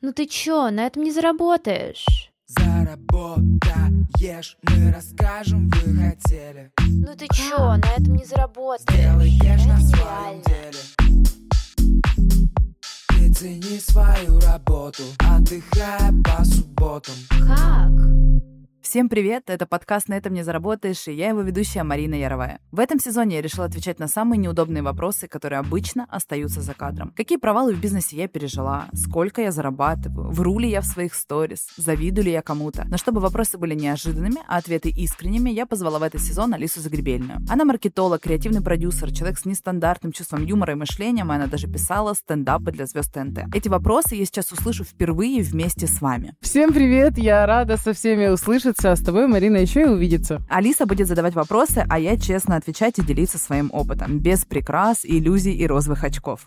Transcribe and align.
Ну 0.00 0.12
ты 0.12 0.26
чё, 0.26 0.70
на 0.70 0.86
этом 0.86 1.02
не 1.02 1.10
заработаешь? 1.10 2.30
Заработаешь, 2.46 4.56
мы 4.62 4.92
расскажем, 4.92 5.68
вы 5.70 5.96
хотели 5.96 6.70
Ну 6.78 7.16
ты 7.16 7.26
чё, 7.34 7.74
на 7.76 7.84
этом 7.96 8.14
не 8.14 8.24
заработаешь? 8.24 8.86
Сделаешь 8.88 9.64
на 9.66 9.80
своем 9.80 10.40
деле 10.46 10.78
Ты 13.08 13.32
цени 13.34 13.80
свою 13.80 14.38
работу, 14.38 15.02
отдыхая 15.18 16.12
по 16.22 16.44
субботам 16.44 17.16
Как? 17.30 18.07
Всем 18.88 19.10
привет! 19.10 19.50
Это 19.50 19.66
подкаст 19.66 20.08
«На 20.08 20.14
этом 20.14 20.32
не 20.32 20.42
заработаешь» 20.42 21.08
и 21.08 21.12
я 21.12 21.28
его 21.28 21.42
ведущая 21.42 21.82
Марина 21.82 22.14
Яровая. 22.14 22.58
В 22.72 22.80
этом 22.80 22.98
сезоне 22.98 23.36
я 23.36 23.42
решила 23.42 23.66
отвечать 23.66 23.98
на 23.98 24.08
самые 24.08 24.38
неудобные 24.38 24.82
вопросы, 24.82 25.28
которые 25.28 25.58
обычно 25.58 26.06
остаются 26.08 26.62
за 26.62 26.72
кадром. 26.72 27.12
Какие 27.14 27.36
провалы 27.36 27.74
в 27.74 27.80
бизнесе 27.82 28.16
я 28.16 28.28
пережила? 28.28 28.86
Сколько 28.94 29.42
я 29.42 29.52
зарабатываю? 29.52 30.30
Вру 30.30 30.58
ли 30.58 30.70
я 30.70 30.80
в 30.80 30.86
своих 30.86 31.14
сторис? 31.14 31.68
Завидую 31.76 32.24
ли 32.24 32.32
я 32.32 32.40
кому-то? 32.40 32.86
Но 32.88 32.96
чтобы 32.96 33.20
вопросы 33.20 33.58
были 33.58 33.74
неожиданными, 33.74 34.38
а 34.48 34.56
ответы 34.56 34.88
искренними, 34.88 35.50
я 35.50 35.66
позвала 35.66 35.98
в 35.98 36.02
этот 36.02 36.22
сезон 36.22 36.54
Алису 36.54 36.80
Загребельную. 36.80 37.40
Она 37.50 37.66
маркетолог, 37.66 38.22
креативный 38.22 38.62
продюсер, 38.62 39.12
человек 39.12 39.38
с 39.38 39.44
нестандартным 39.44 40.12
чувством 40.12 40.46
юмора 40.46 40.72
и 40.72 40.76
мышлением, 40.76 41.30
и 41.30 41.34
она 41.34 41.46
даже 41.46 41.66
писала 41.66 42.14
стендапы 42.14 42.72
для 42.72 42.86
звезд 42.86 43.12
ТНТ. 43.12 43.54
Эти 43.54 43.68
вопросы 43.68 44.14
я 44.14 44.24
сейчас 44.24 44.50
услышу 44.50 44.84
впервые 44.84 45.42
вместе 45.42 45.86
с 45.86 46.00
вами. 46.00 46.34
Всем 46.40 46.72
привет, 46.72 47.18
я 47.18 47.44
рада 47.44 47.76
со 47.76 47.92
всеми 47.92 48.28
услышаться, 48.78 48.92
а 48.92 48.96
с 48.96 49.00
тобой, 49.00 49.26
Марина, 49.26 49.56
еще 49.56 49.82
и 49.82 49.86
увидеться. 49.86 50.42
Алиса 50.48 50.86
будет 50.86 51.08
задавать 51.08 51.34
вопросы, 51.34 51.84
а 51.88 51.98
я 51.98 52.16
честно 52.16 52.56
отвечать 52.56 52.98
и 52.98 53.02
делиться 53.02 53.38
своим 53.38 53.70
опытом, 53.72 54.18
без 54.18 54.44
прикрас, 54.44 55.00
иллюзий 55.04 55.54
и 55.54 55.66
розовых 55.66 56.04
очков. 56.04 56.46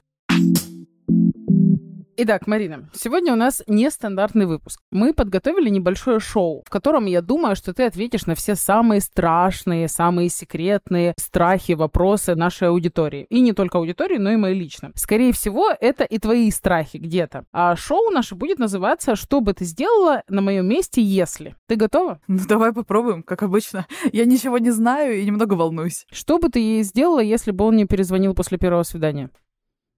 Итак, 2.23 2.45
Марина, 2.45 2.87
сегодня 2.93 3.33
у 3.33 3.35
нас 3.35 3.63
нестандартный 3.65 4.45
выпуск. 4.45 4.79
Мы 4.91 5.11
подготовили 5.11 5.69
небольшое 5.69 6.19
шоу, 6.19 6.61
в 6.67 6.69
котором 6.69 7.07
я 7.07 7.19
думаю, 7.23 7.55
что 7.55 7.73
ты 7.73 7.83
ответишь 7.83 8.27
на 8.27 8.35
все 8.35 8.53
самые 8.53 9.01
страшные, 9.01 9.87
самые 9.87 10.29
секретные 10.29 11.15
страхи, 11.17 11.71
вопросы 11.71 12.35
нашей 12.35 12.67
аудитории. 12.67 13.25
И 13.31 13.41
не 13.41 13.53
только 13.53 13.79
аудитории, 13.79 14.17
но 14.17 14.29
и 14.29 14.35
мои 14.35 14.53
лично. 14.53 14.91
Скорее 14.93 15.33
всего, 15.33 15.71
это 15.79 16.03
и 16.03 16.19
твои 16.19 16.51
страхи 16.51 16.97
где-то. 16.97 17.45
А 17.51 17.75
шоу 17.75 18.11
наше 18.11 18.35
будет 18.35 18.59
называться 18.59 19.15
«Что 19.15 19.41
бы 19.41 19.55
ты 19.55 19.65
сделала 19.65 20.21
на 20.29 20.41
моем 20.41 20.67
месте, 20.67 21.01
если?». 21.01 21.55
Ты 21.67 21.75
готова? 21.75 22.19
Ну, 22.27 22.37
давай 22.47 22.71
попробуем, 22.71 23.23
как 23.23 23.41
обычно. 23.41 23.87
Я 24.13 24.25
ничего 24.25 24.59
не 24.59 24.69
знаю 24.69 25.19
и 25.19 25.25
немного 25.25 25.55
волнуюсь. 25.55 26.05
Что 26.11 26.37
бы 26.37 26.49
ты 26.49 26.59
ей 26.59 26.83
сделала, 26.83 27.19
если 27.19 27.49
бы 27.49 27.65
он 27.65 27.77
не 27.77 27.85
перезвонил 27.85 28.35
после 28.35 28.59
первого 28.59 28.83
свидания? 28.83 29.31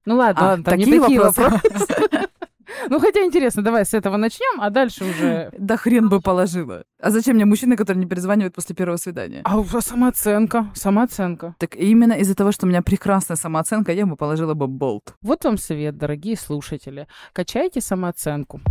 Ну 0.06 0.16
ладно, 0.16 0.54
А, 0.54 0.58
там 0.58 0.78
не 0.78 0.86
такие 0.86 1.02
такие 1.02 1.20
вопросы? 1.20 1.50
вопросы. 1.50 2.28
Ну, 2.90 3.00
хотя 3.00 3.24
интересно, 3.24 3.62
давай 3.62 3.86
с 3.86 3.94
этого 3.94 4.18
начнем, 4.18 4.60
а 4.60 4.70
дальше 4.70 5.06
уже... 5.06 5.52
Да 5.58 5.78
хрен 5.78 6.10
бы 6.10 6.22
положила. 6.22 6.84
А 7.02 7.10
зачем 7.12 7.36
мне 7.36 7.46
мужчины, 7.46 7.76
которые 7.76 8.04
не 8.04 8.10
перезванивают 8.10 8.56
после 8.56 8.76
первого 8.76 8.98
свидания? 8.98 9.42
А 9.44 9.64
самооценка, 9.82 10.72
самооценка. 10.74 11.56
Так 11.60 11.76
именно 11.76 12.14
из-за 12.14 12.36
того, 12.36 12.52
что 12.52 12.66
у 12.66 12.70
меня 12.70 12.82
прекрасная 12.82 13.38
самооценка, 13.38 13.92
я 13.92 14.06
бы 14.06 14.16
положила 14.16 14.54
бы 14.54 14.68
болт. 14.68 15.14
Вот 15.22 15.46
вам 15.46 15.58
совет, 15.58 15.98
дорогие 15.98 16.36
слушатели. 16.36 17.08
Качайте 17.34 17.80
самооценку. 17.82 18.62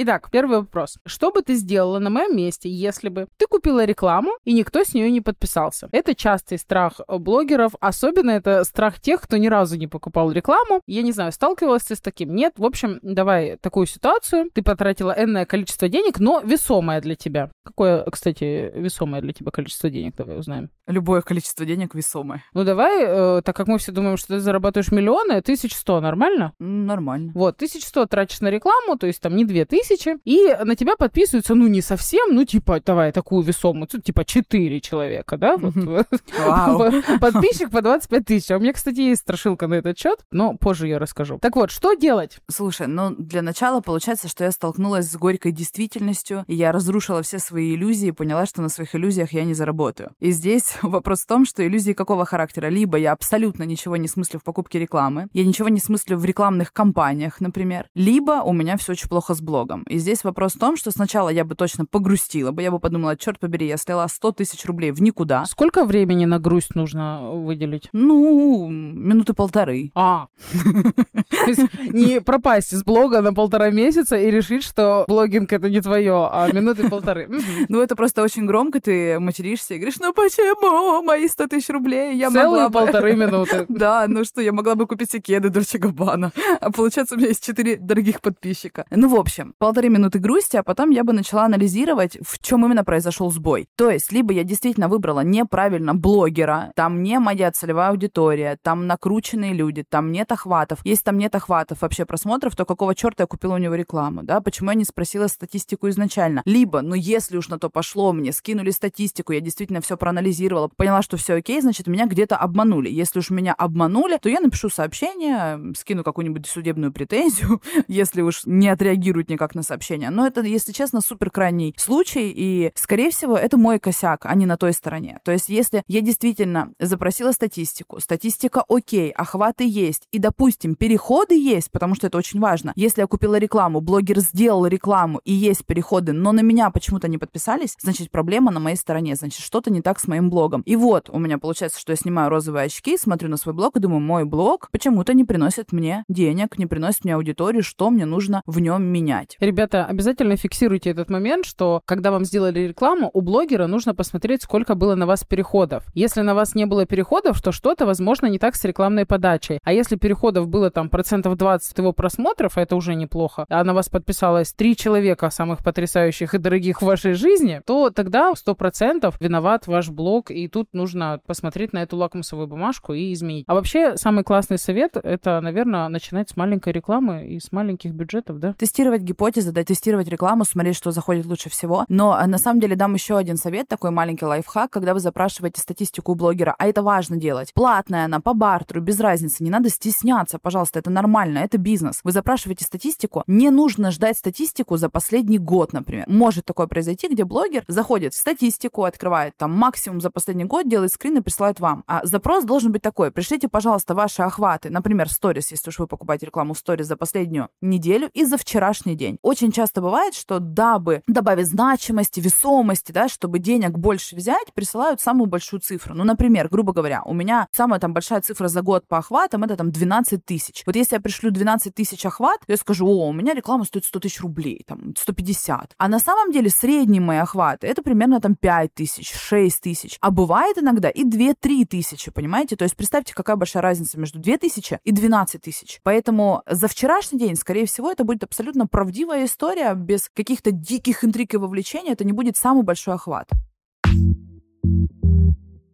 Итак, 0.00 0.30
первый 0.30 0.58
вопрос. 0.58 0.96
Что 1.06 1.32
бы 1.32 1.42
ты 1.42 1.54
сделала 1.54 1.98
на 1.98 2.08
моем 2.08 2.36
месте, 2.36 2.70
если 2.70 3.08
бы 3.08 3.26
ты 3.36 3.48
купила 3.48 3.84
рекламу 3.84 4.30
и 4.44 4.52
никто 4.52 4.84
с 4.84 4.94
нее 4.94 5.10
не 5.10 5.20
подписался? 5.20 5.88
Это 5.90 6.14
частый 6.14 6.56
страх 6.58 7.00
блогеров, 7.08 7.72
особенно 7.80 8.30
это 8.30 8.62
страх 8.62 9.00
тех, 9.00 9.20
кто 9.20 9.38
ни 9.38 9.48
разу 9.48 9.76
не 9.76 9.88
покупал 9.88 10.30
рекламу. 10.30 10.82
Я 10.86 11.02
не 11.02 11.10
знаю, 11.10 11.32
сталкивалась 11.32 11.82
ты 11.82 11.96
с 11.96 12.00
таким? 12.00 12.32
Нет. 12.32 12.52
В 12.58 12.64
общем, 12.64 13.00
давай 13.02 13.56
такую 13.56 13.86
ситуацию. 13.86 14.50
Ты 14.54 14.62
потратила 14.62 15.12
энное 15.18 15.46
количество 15.46 15.88
денег, 15.88 16.20
но 16.20 16.42
весомое 16.44 17.00
для 17.00 17.16
тебя. 17.16 17.50
Какое, 17.64 18.04
кстати, 18.04 18.70
весомое 18.76 19.20
для 19.20 19.32
тебя 19.32 19.50
количество 19.50 19.90
денег? 19.90 20.14
Давай 20.14 20.38
узнаем. 20.38 20.70
Любое 20.86 21.22
количество 21.22 21.66
денег 21.66 21.96
весомое. 21.96 22.44
Ну 22.54 22.62
давай, 22.62 23.02
э, 23.04 23.42
так 23.42 23.56
как 23.56 23.66
мы 23.66 23.78
все 23.78 23.90
думаем, 23.90 24.16
что 24.16 24.28
ты 24.28 24.38
зарабатываешь 24.38 24.92
миллионы, 24.92 25.32
1100, 25.40 26.00
нормально? 26.00 26.52
Нормально. 26.60 27.32
Вот, 27.34 27.56
1100 27.56 28.06
тратишь 28.06 28.40
на 28.40 28.48
рекламу, 28.48 28.96
то 28.96 29.08
есть 29.08 29.20
там 29.20 29.34
не 29.34 29.44
2000, 29.44 29.87
и 30.24 30.56
на 30.64 30.76
тебя 30.76 30.96
подписываются, 30.96 31.54
ну, 31.54 31.66
не 31.66 31.80
совсем, 31.80 32.34
ну, 32.34 32.44
типа, 32.44 32.80
давай 32.84 33.12
такую 33.12 33.42
весомую, 33.42 33.86
типа 33.86 34.24
4 34.24 34.80
человека, 34.80 35.36
да? 35.36 35.56
Вот. 35.56 36.06
Подписчик 37.20 37.70
по 37.70 37.82
25 37.82 38.24
тысяч. 38.24 38.50
А 38.50 38.56
у 38.56 38.60
меня, 38.60 38.72
кстати, 38.72 39.00
есть 39.00 39.22
страшилка 39.22 39.66
на 39.66 39.74
этот 39.74 39.98
счет, 39.98 40.20
но 40.30 40.56
позже 40.56 40.88
я 40.88 40.98
расскажу. 40.98 41.38
Так 41.40 41.56
вот, 41.56 41.70
что 41.70 41.94
делать? 41.94 42.38
Слушай, 42.50 42.86
ну 42.86 43.14
для 43.16 43.42
начала 43.42 43.80
получается, 43.80 44.28
что 44.28 44.44
я 44.44 44.50
столкнулась 44.50 45.10
с 45.10 45.16
горькой 45.16 45.52
действительностью, 45.52 46.44
и 46.46 46.54
я 46.54 46.72
разрушила 46.72 47.22
все 47.22 47.38
свои 47.38 47.74
иллюзии 47.74 48.08
и 48.08 48.12
поняла, 48.12 48.46
что 48.46 48.62
на 48.62 48.68
своих 48.68 48.94
иллюзиях 48.94 49.32
я 49.32 49.44
не 49.44 49.54
заработаю. 49.54 50.12
И 50.20 50.30
здесь 50.30 50.76
вопрос 50.82 51.22
в 51.22 51.26
том, 51.26 51.44
что 51.44 51.66
иллюзии 51.66 51.92
какого 51.92 52.24
характера? 52.24 52.68
Либо 52.68 52.98
я 52.98 53.12
абсолютно 53.12 53.64
ничего 53.64 53.96
не 53.96 54.08
смыслю 54.08 54.40
в 54.40 54.44
покупке 54.44 54.78
рекламы, 54.78 55.28
я 55.32 55.44
ничего 55.44 55.68
не 55.68 55.80
смыслю 55.80 56.16
в 56.16 56.24
рекламных 56.24 56.72
кампаниях, 56.72 57.40
например, 57.40 57.86
либо 57.94 58.42
у 58.42 58.52
меня 58.52 58.76
все 58.76 58.92
очень 58.92 59.08
плохо 59.08 59.34
с 59.34 59.40
блогом. 59.40 59.77
И 59.86 59.98
здесь 59.98 60.24
вопрос 60.24 60.54
в 60.54 60.58
том, 60.58 60.76
что 60.76 60.90
сначала 60.90 61.28
я 61.28 61.44
бы 61.44 61.54
точно 61.54 61.84
погрустила 61.84 62.50
бы, 62.50 62.62
я 62.62 62.70
бы 62.70 62.78
подумала, 62.78 63.16
черт 63.16 63.38
побери, 63.38 63.66
я 63.66 63.76
слила 63.76 64.08
100 64.08 64.32
тысяч 64.32 64.64
рублей 64.64 64.90
в 64.90 65.02
никуда. 65.02 65.44
Сколько 65.44 65.84
времени 65.84 66.24
на 66.24 66.38
грусть 66.38 66.74
нужно 66.74 67.30
выделить? 67.32 67.88
Ну, 67.92 68.68
минуты 68.68 69.34
полторы. 69.34 69.90
А, 69.94 70.28
не 71.92 72.20
пропасть 72.20 72.72
из 72.72 72.84
блога 72.84 73.20
на 73.20 73.32
полтора 73.32 73.70
месяца 73.70 74.16
и 74.16 74.30
решить, 74.30 74.64
что 74.64 75.04
блогинг 75.08 75.52
это 75.52 75.68
не 75.68 75.80
твое, 75.80 76.28
а 76.30 76.50
минуты 76.52 76.88
полторы. 76.88 77.28
Ну, 77.68 77.82
это 77.82 77.96
просто 77.96 78.22
очень 78.22 78.46
громко, 78.46 78.80
ты 78.80 79.18
материшься 79.18 79.74
и 79.74 79.78
говоришь, 79.78 79.98
ну 80.00 80.12
почему 80.12 81.02
мои 81.02 81.28
100 81.28 81.48
тысяч 81.48 81.68
рублей 81.68 82.16
я 82.16 82.30
Целые 82.30 82.70
полторы 82.70 83.14
минуты. 83.16 83.66
Да, 83.68 84.06
ну 84.08 84.24
что, 84.24 84.40
я 84.40 84.52
могла 84.52 84.74
бы 84.74 84.86
купить 84.86 85.10
себе 85.10 85.22
кеды 85.22 85.50
Дольче 85.50 85.78
Габбана. 85.78 86.32
А 86.60 86.70
получается, 86.70 87.14
у 87.14 87.18
меня 87.18 87.28
есть 87.28 87.44
четыре 87.44 87.76
дорогих 87.76 88.20
подписчика. 88.20 88.86
Ну, 88.90 89.08
в 89.08 89.16
общем, 89.16 89.54
полторы 89.68 89.90
минуты 89.90 90.18
грусти, 90.18 90.56
а 90.56 90.62
потом 90.62 90.88
я 90.88 91.04
бы 91.04 91.12
начала 91.12 91.44
анализировать, 91.44 92.16
в 92.26 92.38
чем 92.38 92.64
именно 92.64 92.84
произошел 92.84 93.30
сбой. 93.30 93.68
То 93.76 93.90
есть, 93.90 94.10
либо 94.10 94.32
я 94.32 94.42
действительно 94.42 94.88
выбрала 94.88 95.20
неправильно 95.20 95.94
блогера, 95.94 96.72
там 96.74 97.02
не 97.02 97.18
моя 97.18 97.52
целевая 97.52 97.90
аудитория, 97.90 98.56
там 98.62 98.86
накрученные 98.86 99.52
люди, 99.52 99.84
там 99.86 100.10
нет 100.10 100.32
охватов. 100.32 100.78
Если 100.84 101.04
там 101.04 101.18
нет 101.18 101.34
охватов 101.34 101.82
вообще 101.82 102.06
просмотров, 102.06 102.56
то 102.56 102.64
какого 102.64 102.94
черта 102.94 103.24
я 103.24 103.26
купила 103.26 103.56
у 103.56 103.58
него 103.58 103.74
рекламу, 103.74 104.22
да? 104.22 104.40
Почему 104.40 104.70
я 104.70 104.74
не 104.74 104.84
спросила 104.84 105.26
статистику 105.26 105.90
изначально? 105.90 106.40
Либо, 106.46 106.80
ну 106.80 106.94
если 106.94 107.36
уж 107.36 107.50
на 107.50 107.58
то 107.58 107.68
пошло, 107.68 108.14
мне 108.14 108.32
скинули 108.32 108.70
статистику, 108.70 109.32
я 109.32 109.40
действительно 109.40 109.82
все 109.82 109.98
проанализировала, 109.98 110.70
поняла, 110.74 111.02
что 111.02 111.18
все 111.18 111.34
окей, 111.34 111.60
значит, 111.60 111.88
меня 111.88 112.06
где-то 112.06 112.38
обманули. 112.38 112.88
Если 112.88 113.18
уж 113.18 113.28
меня 113.28 113.52
обманули, 113.52 114.16
то 114.16 114.30
я 114.30 114.40
напишу 114.40 114.70
сообщение, 114.70 115.74
скину 115.76 116.02
какую-нибудь 116.02 116.46
судебную 116.46 116.90
претензию, 116.90 117.60
если 117.86 118.22
уж 118.22 118.46
не 118.46 118.70
отреагируют 118.70 119.28
никак 119.28 119.47
на 119.54 119.62
сообщение. 119.62 120.10
Но 120.10 120.26
это, 120.26 120.42
если 120.42 120.72
честно, 120.72 121.00
супер 121.00 121.30
крайний 121.30 121.74
случай, 121.76 122.32
и, 122.34 122.72
скорее 122.74 123.10
всего, 123.10 123.36
это 123.36 123.56
мой 123.56 123.78
косяк, 123.78 124.26
а 124.26 124.34
не 124.34 124.46
на 124.46 124.56
той 124.56 124.72
стороне. 124.72 125.20
То 125.24 125.32
есть, 125.32 125.48
если 125.48 125.82
я 125.86 126.00
действительно 126.00 126.72
запросила 126.78 127.32
статистику, 127.32 128.00
статистика 128.00 128.64
окей, 128.68 129.10
охваты 129.10 129.64
есть, 129.66 130.08
и, 130.12 130.18
допустим, 130.18 130.74
переходы 130.74 131.34
есть, 131.34 131.70
потому 131.70 131.94
что 131.94 132.06
это 132.06 132.18
очень 132.18 132.40
важно. 132.40 132.72
Если 132.76 133.00
я 133.00 133.06
купила 133.06 133.36
рекламу, 133.36 133.80
блогер 133.80 134.20
сделал 134.20 134.66
рекламу, 134.66 135.20
и 135.24 135.32
есть 135.32 135.64
переходы, 135.64 136.12
но 136.12 136.32
на 136.32 136.40
меня 136.40 136.70
почему-то 136.70 137.08
не 137.08 137.18
подписались, 137.18 137.76
значит, 137.80 138.10
проблема 138.10 138.50
на 138.50 138.60
моей 138.60 138.76
стороне, 138.76 139.14
значит, 139.16 139.40
что-то 139.40 139.70
не 139.70 139.82
так 139.82 140.00
с 140.00 140.06
моим 140.08 140.30
блогом. 140.30 140.62
И 140.62 140.76
вот 140.76 141.10
у 141.10 141.18
меня 141.18 141.38
получается, 141.38 141.80
что 141.80 141.92
я 141.92 141.96
снимаю 141.96 142.28
розовые 142.28 142.66
очки, 142.66 142.96
смотрю 142.96 143.28
на 143.28 143.36
свой 143.36 143.54
блог 143.54 143.76
и 143.76 143.80
думаю, 143.80 144.00
мой 144.00 144.24
блог 144.24 144.68
почему-то 144.70 145.14
не 145.14 145.24
приносит 145.24 145.72
мне 145.72 146.04
денег, 146.08 146.58
не 146.58 146.66
приносит 146.66 147.04
мне 147.04 147.14
аудиторию, 147.14 147.62
что 147.62 147.90
мне 147.90 148.06
нужно 148.06 148.42
в 148.46 148.60
нем 148.60 148.82
менять. 148.84 149.36
Ребята, 149.40 149.84
обязательно 149.84 150.36
фиксируйте 150.36 150.90
этот 150.90 151.10
момент, 151.10 151.46
что 151.46 151.80
когда 151.84 152.10
вам 152.10 152.24
сделали 152.24 152.58
рекламу, 152.58 153.08
у 153.14 153.20
блогера 153.20 153.68
нужно 153.68 153.94
посмотреть, 153.94 154.42
сколько 154.42 154.74
было 154.74 154.96
на 154.96 155.06
вас 155.06 155.22
переходов. 155.22 155.84
Если 155.94 156.22
на 156.22 156.34
вас 156.34 156.56
не 156.56 156.66
было 156.66 156.86
переходов, 156.86 157.40
то 157.40 157.52
что-то, 157.52 157.86
возможно, 157.86 158.26
не 158.26 158.40
так 158.40 158.56
с 158.56 158.64
рекламной 158.64 159.06
подачей. 159.06 159.60
А 159.62 159.72
если 159.72 159.94
переходов 159.94 160.48
было 160.48 160.72
там 160.72 160.88
процентов 160.88 161.36
20 161.36 161.78
его 161.78 161.92
просмотров, 161.92 162.58
а 162.58 162.62
это 162.62 162.74
уже 162.74 162.96
неплохо, 162.96 163.46
а 163.48 163.62
на 163.62 163.74
вас 163.74 163.88
подписалось 163.88 164.52
три 164.52 164.74
человека 164.74 165.30
самых 165.30 165.62
потрясающих 165.62 166.34
и 166.34 166.38
дорогих 166.38 166.82
в 166.82 166.86
вашей 166.86 167.12
жизни, 167.12 167.62
то 167.64 167.90
тогда 167.90 168.32
100% 168.32 169.14
виноват 169.20 169.68
ваш 169.68 169.88
блог, 169.88 170.32
и 170.32 170.48
тут 170.48 170.70
нужно 170.72 171.20
посмотреть 171.28 171.72
на 171.72 171.84
эту 171.84 171.96
лакмусовую 171.96 172.48
бумажку 172.48 172.92
и 172.92 173.12
изменить. 173.12 173.44
А 173.46 173.54
вообще, 173.54 173.96
самый 173.98 174.24
классный 174.24 174.58
совет— 174.58 174.96
это, 175.00 175.40
наверное, 175.40 175.86
начинать 175.86 176.28
с 176.28 176.36
маленькой 176.36 176.72
рекламы 176.72 177.28
и 177.28 177.38
с 177.38 177.52
маленьких 177.52 177.92
бюджетов, 177.92 178.40
да? 178.40 178.54
Тестировать 178.54 179.02
гипотезы 179.02 179.27
гипотезы, 179.28 179.52
да, 179.52 179.62
тестировать 179.62 180.08
рекламу, 180.08 180.44
смотреть, 180.44 180.76
что 180.76 180.90
заходит 180.90 181.26
лучше 181.26 181.50
всего. 181.50 181.84
Но 181.88 182.12
а, 182.12 182.26
на 182.26 182.38
самом 182.38 182.60
деле 182.60 182.76
дам 182.76 182.94
еще 182.94 183.16
один 183.16 183.36
совет, 183.36 183.68
такой 183.68 183.90
маленький 183.90 184.24
лайфхак, 184.24 184.70
когда 184.70 184.94
вы 184.94 185.00
запрашиваете 185.00 185.60
статистику 185.60 186.12
у 186.12 186.14
блогера, 186.14 186.54
а 186.58 186.66
это 186.66 186.82
важно 186.82 187.16
делать. 187.16 187.52
Платная 187.52 188.06
она, 188.06 188.20
по 188.20 188.32
бартеру, 188.32 188.80
без 188.80 188.98
разницы, 189.00 189.44
не 189.44 189.50
надо 189.50 189.68
стесняться, 189.68 190.38
пожалуйста, 190.38 190.78
это 190.78 190.90
нормально, 190.90 191.38
это 191.38 191.58
бизнес. 191.58 192.00
Вы 192.04 192.12
запрашиваете 192.12 192.64
статистику, 192.64 193.22
не 193.26 193.50
нужно 193.50 193.90
ждать 193.90 194.16
статистику 194.16 194.76
за 194.76 194.88
последний 194.88 195.38
год, 195.38 195.72
например. 195.72 196.04
Может 196.08 196.46
такое 196.46 196.66
произойти, 196.66 197.08
где 197.08 197.24
блогер 197.24 197.64
заходит 197.68 198.14
в 198.14 198.18
статистику, 198.18 198.84
открывает 198.84 199.34
там 199.36 199.52
максимум 199.52 200.00
за 200.00 200.10
последний 200.10 200.44
год, 200.44 200.68
делает 200.68 200.92
скрин 200.92 201.18
и 201.18 201.20
присылает 201.20 201.60
вам. 201.60 201.84
А 201.86 202.00
запрос 202.04 202.44
должен 202.44 202.72
быть 202.72 202.82
такой. 202.82 203.10
Пришлите, 203.10 203.48
пожалуйста, 203.48 203.94
ваши 203.94 204.22
охваты, 204.22 204.70
например, 204.70 205.10
сторис, 205.10 205.50
если 205.50 205.68
уж 205.68 205.78
вы 205.78 205.86
покупаете 205.86 206.26
рекламу 206.26 206.54
в 206.54 206.58
сторис 206.58 206.86
за 206.86 206.96
последнюю 206.96 207.48
неделю 207.60 208.10
и 208.14 208.24
за 208.24 208.38
вчерашний 208.38 208.94
день. 208.94 209.17
Очень 209.22 209.52
часто 209.52 209.80
бывает, 209.80 210.14
что 210.14 210.38
дабы 210.38 211.02
добавить 211.06 211.48
значимости, 211.48 212.20
весомости, 212.20 212.92
да, 212.92 213.08
чтобы 213.08 213.38
денег 213.38 213.78
больше 213.78 214.16
взять, 214.16 214.52
присылают 214.54 215.00
самую 215.00 215.28
большую 215.28 215.60
цифру. 215.60 215.94
Ну, 215.94 216.04
например, 216.04 216.48
грубо 216.48 216.72
говоря, 216.72 217.02
у 217.04 217.14
меня 217.14 217.48
самая 217.52 217.80
там 217.80 217.92
большая 217.92 218.20
цифра 218.20 218.48
за 218.48 218.62
год 218.62 218.86
по 218.86 218.98
охватам 218.98 219.44
это 219.44 219.56
там 219.56 219.70
12 219.70 220.24
тысяч. 220.24 220.62
Вот 220.66 220.76
если 220.76 220.96
я 220.96 221.00
пришлю 221.00 221.30
12 221.30 221.74
тысяч 221.74 222.04
охват, 222.06 222.40
я 222.46 222.56
скажу, 222.56 222.86
о, 222.86 223.08
у 223.08 223.12
меня 223.12 223.34
реклама 223.34 223.64
стоит 223.64 223.84
100 223.84 224.00
тысяч 224.00 224.20
рублей, 224.20 224.64
там 224.66 224.94
150. 224.96 225.74
А 225.76 225.88
на 225.88 225.98
самом 225.98 226.32
деле 226.32 226.50
средние 226.50 227.00
мои 227.00 227.18
охваты 227.18 227.66
это 227.66 227.82
примерно 227.82 228.20
там 228.20 228.34
5 228.34 228.74
тысяч, 228.74 229.12
6 229.12 229.60
тысяч. 229.60 229.98
А 230.00 230.10
бывает 230.10 230.58
иногда 230.58 230.88
и 230.90 231.04
2-3 231.04 231.66
тысячи, 231.66 232.10
понимаете? 232.10 232.56
То 232.56 232.64
есть 232.64 232.76
представьте, 232.76 233.14
какая 233.14 233.36
большая 233.36 233.62
разница 233.62 233.98
между 233.98 234.18
2 234.18 234.38
тысячи 234.38 234.80
и 234.84 234.92
12 234.92 235.40
тысяч. 235.40 235.80
Поэтому 235.82 236.42
за 236.48 236.68
вчерашний 236.68 237.18
день, 237.18 237.36
скорее 237.36 237.66
всего, 237.66 237.90
это 237.90 238.04
будет 238.04 238.24
абсолютно 238.24 238.66
правдивая 239.08 239.24
история, 239.24 239.74
без 239.74 240.10
каких-то 240.10 240.52
диких 240.52 241.04
интриг 241.04 241.34
и 241.34 241.38
вовлечений. 241.38 241.92
Это 241.92 242.04
не 242.04 242.12
будет 242.12 242.36
самый 242.36 242.62
большой 242.62 242.94
охват. 242.94 243.30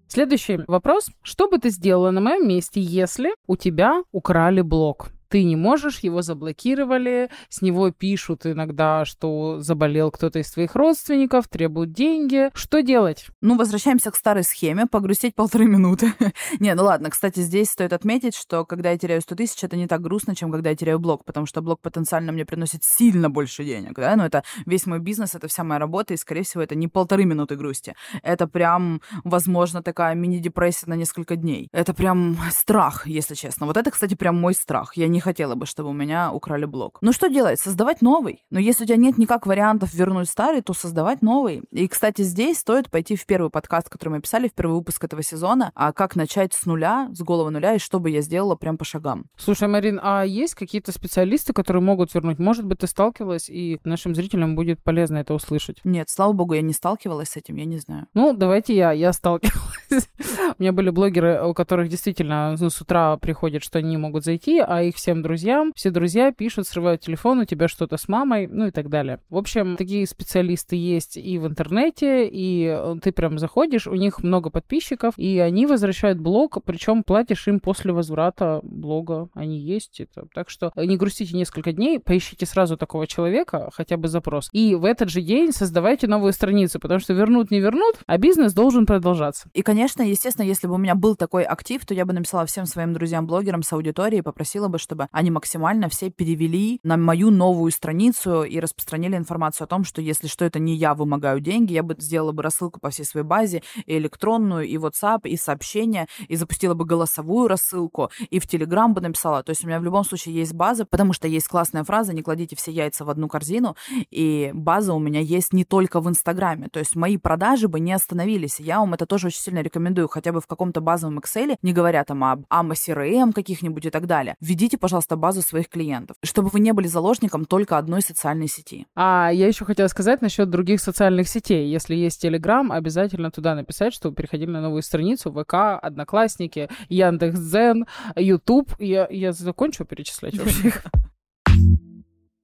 Следующий 0.07 0.61
вопрос. 0.69 1.11
Что 1.23 1.49
бы 1.49 1.59
ты 1.59 1.71
сделала 1.71 2.13
на 2.13 2.21
моем 2.21 2.47
месте, 2.47 2.81
если 2.81 3.35
у 3.49 3.57
тебя 3.57 4.05
украли 4.13 4.61
блог? 4.61 5.14
Ты 5.29 5.45
не 5.45 5.57
можешь, 5.57 6.01
его 6.01 6.23
заблокировали, 6.23 7.31
с 7.49 7.63
него 7.63 7.91
пишут 7.91 8.47
иногда, 8.47 9.05
что 9.05 9.61
заболел 9.61 10.11
кто-то 10.11 10.39
из 10.39 10.51
твоих 10.51 10.75
родственников, 10.75 11.49
требуют 11.49 11.93
деньги. 11.93 12.51
Что 12.55 12.81
делать? 12.83 13.27
Ну, 13.41 13.57
возвращаемся 13.57 14.11
к 14.11 14.17
старой 14.17 14.45
схеме, 14.45 14.87
погрустить 14.87 15.35
полторы 15.35 15.67
минуты. 15.67 16.13
не, 16.61 16.75
ну 16.75 16.85
ладно, 16.85 17.11
кстати, 17.11 17.41
здесь 17.41 17.71
стоит 17.71 17.93
отметить, 17.93 18.35
что 18.35 18.65
когда 18.65 18.91
я 18.91 18.99
теряю 18.99 19.21
100 19.21 19.35
тысяч, 19.35 19.65
это 19.65 19.77
не 19.77 19.87
так 19.87 20.01
грустно, 20.01 20.35
чем 20.35 20.51
когда 20.51 20.71
я 20.71 20.77
теряю 20.77 20.99
блог, 20.99 21.25
потому 21.25 21.47
что 21.47 21.63
блог 21.63 21.81
потенциально 21.81 22.33
мне 22.33 22.45
приносит 22.45 22.85
сильно 22.85 23.31
больше 23.31 23.65
денег, 23.65 23.95
да, 23.95 24.17
но 24.17 24.27
это 24.27 24.45
весь 24.67 24.87
мой 24.87 24.99
бизнес, 24.99 25.35
это 25.35 25.49
вся 25.49 25.65
моя 25.65 25.79
работа, 25.79 26.15
и, 26.15 26.17
скорее 26.17 26.43
всего, 26.43 26.63
это 26.63 26.75
не 26.75 26.89
полторы 26.89 27.25
минуты 27.25 27.57
грусти. 27.57 27.95
Это 28.23 28.47
прям, 28.47 29.01
возможно, 29.25 29.83
такая 29.83 30.15
мини-депрессия 30.15 30.87
на 30.87 30.95
несколько 30.95 31.37
дней. 31.37 31.69
Это 31.73 31.95
прям 31.95 32.37
страх, 32.51 33.07
если 33.07 33.35
честно. 33.35 33.67
Вот 33.67 33.77
это, 33.77 33.91
кстати, 33.91 34.15
прям 34.15 34.41
мой 34.41 34.55
страх. 34.55 34.97
Я 34.97 35.09
не 35.09 35.21
хотела 35.25 35.57
бы, 35.57 35.67
чтобы 35.67 35.91
у 35.91 35.93
меня 35.93 36.33
украли 36.33 36.67
блог. 36.67 36.99
Ну 37.01 37.13
что 37.13 37.29
делать? 37.29 37.59
Создавать 37.59 38.03
новый. 38.03 38.45
Но 38.51 38.61
если 38.61 38.85
у 38.85 38.87
тебя 38.87 38.97
нет 38.97 39.19
никак 39.19 39.47
вариантов 39.47 39.93
вернуть 39.93 40.29
старый, 40.29 40.63
то 40.63 40.75
создавать 40.75 41.23
новый. 41.23 41.63
И, 41.73 41.89
кстати, 41.89 42.23
здесь 42.23 42.59
стоит 42.59 42.91
пойти 42.91 43.17
в 43.17 43.27
первый 43.27 43.51
подкаст, 43.51 43.89
который 43.89 44.11
мы 44.11 44.21
писали, 44.21 44.49
в 44.49 44.53
первый 44.53 44.75
выпуск 44.75 45.03
этого 45.03 45.23
сезона, 45.23 45.73
а 45.75 45.93
как 45.93 46.15
начать 46.15 46.53
с 46.53 46.67
нуля, 46.67 47.09
с 47.13 47.23
головы 47.23 47.51
нуля, 47.51 47.75
и 47.75 47.79
что 47.79 47.99
бы 47.99 48.11
я 48.11 48.21
сделала 48.21 48.55
прям 48.55 48.79
по 48.79 48.85
шагам. 48.85 49.27
Слушай, 49.37 49.69
Марин, 49.69 49.99
а 50.03 50.23
есть 50.23 50.55
какие-то 50.55 50.93
специалисты, 50.93 51.53
которые 51.53 51.83
могут 51.83 52.15
вернуть? 52.15 52.39
Может 52.39 52.67
быть, 52.67 52.79
ты 52.79 52.87
сталкивалась, 52.87 53.49
и 53.49 53.81
нашим 53.85 54.15
зрителям 54.15 54.55
будет 54.55 54.83
полезно 54.83 55.19
это 55.19 55.35
услышать? 55.35 55.79
Нет, 55.85 56.11
слава 56.11 56.33
богу, 56.33 56.55
я 56.55 56.63
не 56.63 56.73
сталкивалась 56.73 57.31
с 57.31 57.37
этим, 57.37 57.57
я 57.57 57.65
не 57.65 57.79
знаю. 57.79 58.07
Ну, 58.15 58.35
давайте 58.37 58.77
я. 58.77 58.93
Я 58.93 59.13
сталкивалась. 59.13 59.65
У 60.59 60.63
меня 60.63 60.73
были 60.73 60.91
блогеры, 60.91 61.43
у 61.45 61.55
которых 61.55 61.89
действительно 61.89 62.57
ну, 62.59 62.71
с 62.71 62.81
утра 62.81 63.17
приходят, 63.17 63.63
что 63.63 63.79
они 63.79 63.91
не 63.91 63.97
могут 63.97 64.25
зайти, 64.25 64.59
а 64.59 64.83
их 64.83 64.97
всем 65.05 65.21
друзьям, 65.21 65.75
все 65.77 65.91
друзья 65.91 66.33
пишут, 66.33 66.67
срывают 66.67 67.03
телефон, 67.03 67.41
у 67.41 67.45
тебя 67.45 67.69
что-то 67.69 67.99
с 67.99 68.09
мамой, 68.09 68.47
ну 68.47 68.69
и 68.69 68.71
так 68.71 68.89
далее. 68.89 69.21
В 69.29 69.37
общем, 69.37 69.77
такие 69.77 70.07
специалисты 70.07 70.77
есть 70.77 71.19
и 71.19 71.37
в 71.37 71.47
интернете, 71.47 72.27
и 72.27 72.75
э, 72.75 72.97
ты 73.03 73.13
прям 73.13 73.39
заходишь, 73.39 73.87
у 73.87 73.97
них 73.97 74.23
много 74.23 74.49
подписчиков, 74.49 75.13
и 75.19 75.39
они 75.41 75.67
возвращают 75.67 76.19
блог, 76.19 76.57
причем 76.65 77.03
платишь 77.03 77.47
им 77.49 77.61
после 77.61 77.93
возврата 77.93 78.61
блога. 78.63 79.29
Они 79.35 79.59
есть 79.59 80.01
это. 80.01 80.27
Так 80.33 80.49
что 80.49 80.73
не 80.75 80.97
грустите 80.97 81.37
несколько 81.37 81.73
дней, 81.73 82.01
поищите 82.01 82.47
сразу 82.47 82.79
такого 82.79 83.07
человека, 83.07 83.69
хотя 83.75 83.99
бы 83.99 84.09
запрос. 84.09 84.49
И 84.53 84.75
в 84.75 84.87
этот 84.87 85.11
же 85.11 85.21
день 85.21 85.53
создавайте 85.53 86.07
новую 86.07 86.33
страницу, 86.33 86.81
потому 86.81 87.01
что 87.01 87.13
вернут, 87.13 87.51
не 87.51 87.61
вернут, 87.61 87.97
а 88.07 88.17
бизнес 88.17 88.55
должен 88.55 88.87
продолжаться. 88.87 89.51
И, 89.53 89.61
конечно, 89.61 90.01
естественно, 90.01 90.47
если 90.47 90.67
бы 90.67 90.77
у 90.77 90.79
меня 90.79 90.95
был 90.95 91.15
такой 91.15 91.43
актив, 91.43 91.85
то 91.85 91.93
я 91.93 92.07
бы 92.07 92.15
написала 92.15 92.47
всем 92.47 92.65
своим 92.65 92.95
друзьям-блогерам 92.95 93.63
с 93.63 93.71
аудиторией 93.75 94.23
попросила 94.23 94.69
бы, 94.69 94.79
чтобы 94.79 94.94
они 95.11 95.31
максимально 95.31 95.89
все 95.89 96.11
перевели 96.11 96.81
на 96.83 96.97
мою 96.97 97.31
новую 97.31 97.71
страницу 97.73 98.43
и 98.43 98.61
распространили 98.61 99.17
информацию 99.17 99.65
о 99.65 99.69
том, 99.69 99.85
что 99.85 100.01
если 100.01 100.27
что, 100.27 100.45
это 100.45 100.59
не 100.59 100.75
я 100.75 100.95
вымогаю 100.95 101.41
деньги, 101.41 101.73
я 101.73 101.83
бы 101.83 101.95
сделала 101.99 102.33
бы 102.33 102.43
рассылку 102.43 102.81
по 102.81 102.91
всей 102.91 103.05
своей 103.05 103.27
базе, 103.27 103.63
и 103.87 103.97
электронную, 103.97 104.67
и 104.67 104.77
WhatsApp, 104.77 105.21
и 105.25 105.37
сообщения, 105.37 106.07
и 106.29 106.37
запустила 106.37 106.75
бы 106.75 106.85
голосовую 106.85 107.49
рассылку, 107.49 108.11
и 108.31 108.39
в 108.39 108.47
Telegram 108.47 108.89
бы 108.89 109.01
написала. 109.01 109.43
То 109.43 109.51
есть 109.51 109.65
у 109.65 109.67
меня 109.67 109.81
в 109.81 109.85
любом 109.85 110.05
случае 110.05 110.35
есть 110.35 110.55
база, 110.55 110.85
потому 110.85 111.13
что 111.13 111.29
есть 111.29 111.49
классная 111.49 111.85
фраза 111.85 112.13
«не 112.13 112.23
кладите 112.23 112.57
все 112.57 112.71
яйца 112.71 113.05
в 113.05 113.11
одну 113.11 113.29
корзину», 113.29 113.77
и 114.11 114.51
база 114.55 114.95
у 114.95 114.99
меня 114.99 115.21
есть 115.21 115.53
не 115.53 115.65
только 115.65 116.01
в 116.01 116.09
Инстаграме. 116.09 116.69
То 116.69 116.79
есть 116.79 116.97
мои 116.97 117.17
продажи 117.17 117.69
бы 117.69 117.81
не 117.81 117.93
остановились. 117.93 118.61
Я 118.61 118.81
вам 118.81 118.95
это 118.95 119.07
тоже 119.07 119.29
очень 119.29 119.41
сильно 119.41 119.61
рекомендую, 119.61 120.09
хотя 120.09 120.33
бы 120.33 120.41
в 120.41 120.47
каком-то 120.47 120.81
базовом 120.81 121.19
Excel, 121.19 121.57
не 121.63 121.73
говоря 121.73 122.05
там 122.05 122.25
об 122.25 122.45
AMA 122.51 122.73
CRM 122.73 123.33
каких-нибудь 123.33 123.87
и 123.87 123.91
так 123.91 124.07
далее. 124.07 124.37
Введите, 124.41 124.79
пожалуйста, 124.85 125.17
базу 125.17 125.41
своих 125.41 125.71
клиентов, 125.71 126.15
чтобы 126.23 126.51
вы 126.51 126.61
не 126.61 126.73
были 126.73 126.89
заложником 126.89 127.47
только 127.47 127.79
одной 127.79 128.03
социальной 128.03 128.49
сети. 128.49 128.87
А 128.95 129.31
я 129.33 129.49
еще 129.49 129.65
хотела 129.65 129.89
сказать 129.89 130.21
насчет 130.21 130.51
других 130.51 130.79
социальных 130.79 131.27
сетей. 131.27 131.71
Если 131.71 131.95
есть 131.95 132.23
Telegram, 132.23 132.71
обязательно 132.71 133.31
туда 133.31 133.55
написать, 133.55 133.95
чтобы 133.95 134.15
переходили 134.15 134.51
на 134.51 134.61
новую 134.61 134.83
страницу 134.83 135.33
ВК, 135.33 135.81
Одноклассники, 135.81 136.69
Яндекс.Дзен, 136.91 137.87
YouTube. 138.17 138.75
Я, 138.79 139.09
я 139.09 139.33
закончу 139.33 139.87
перечислять 139.87 140.37
вообще 140.37 140.75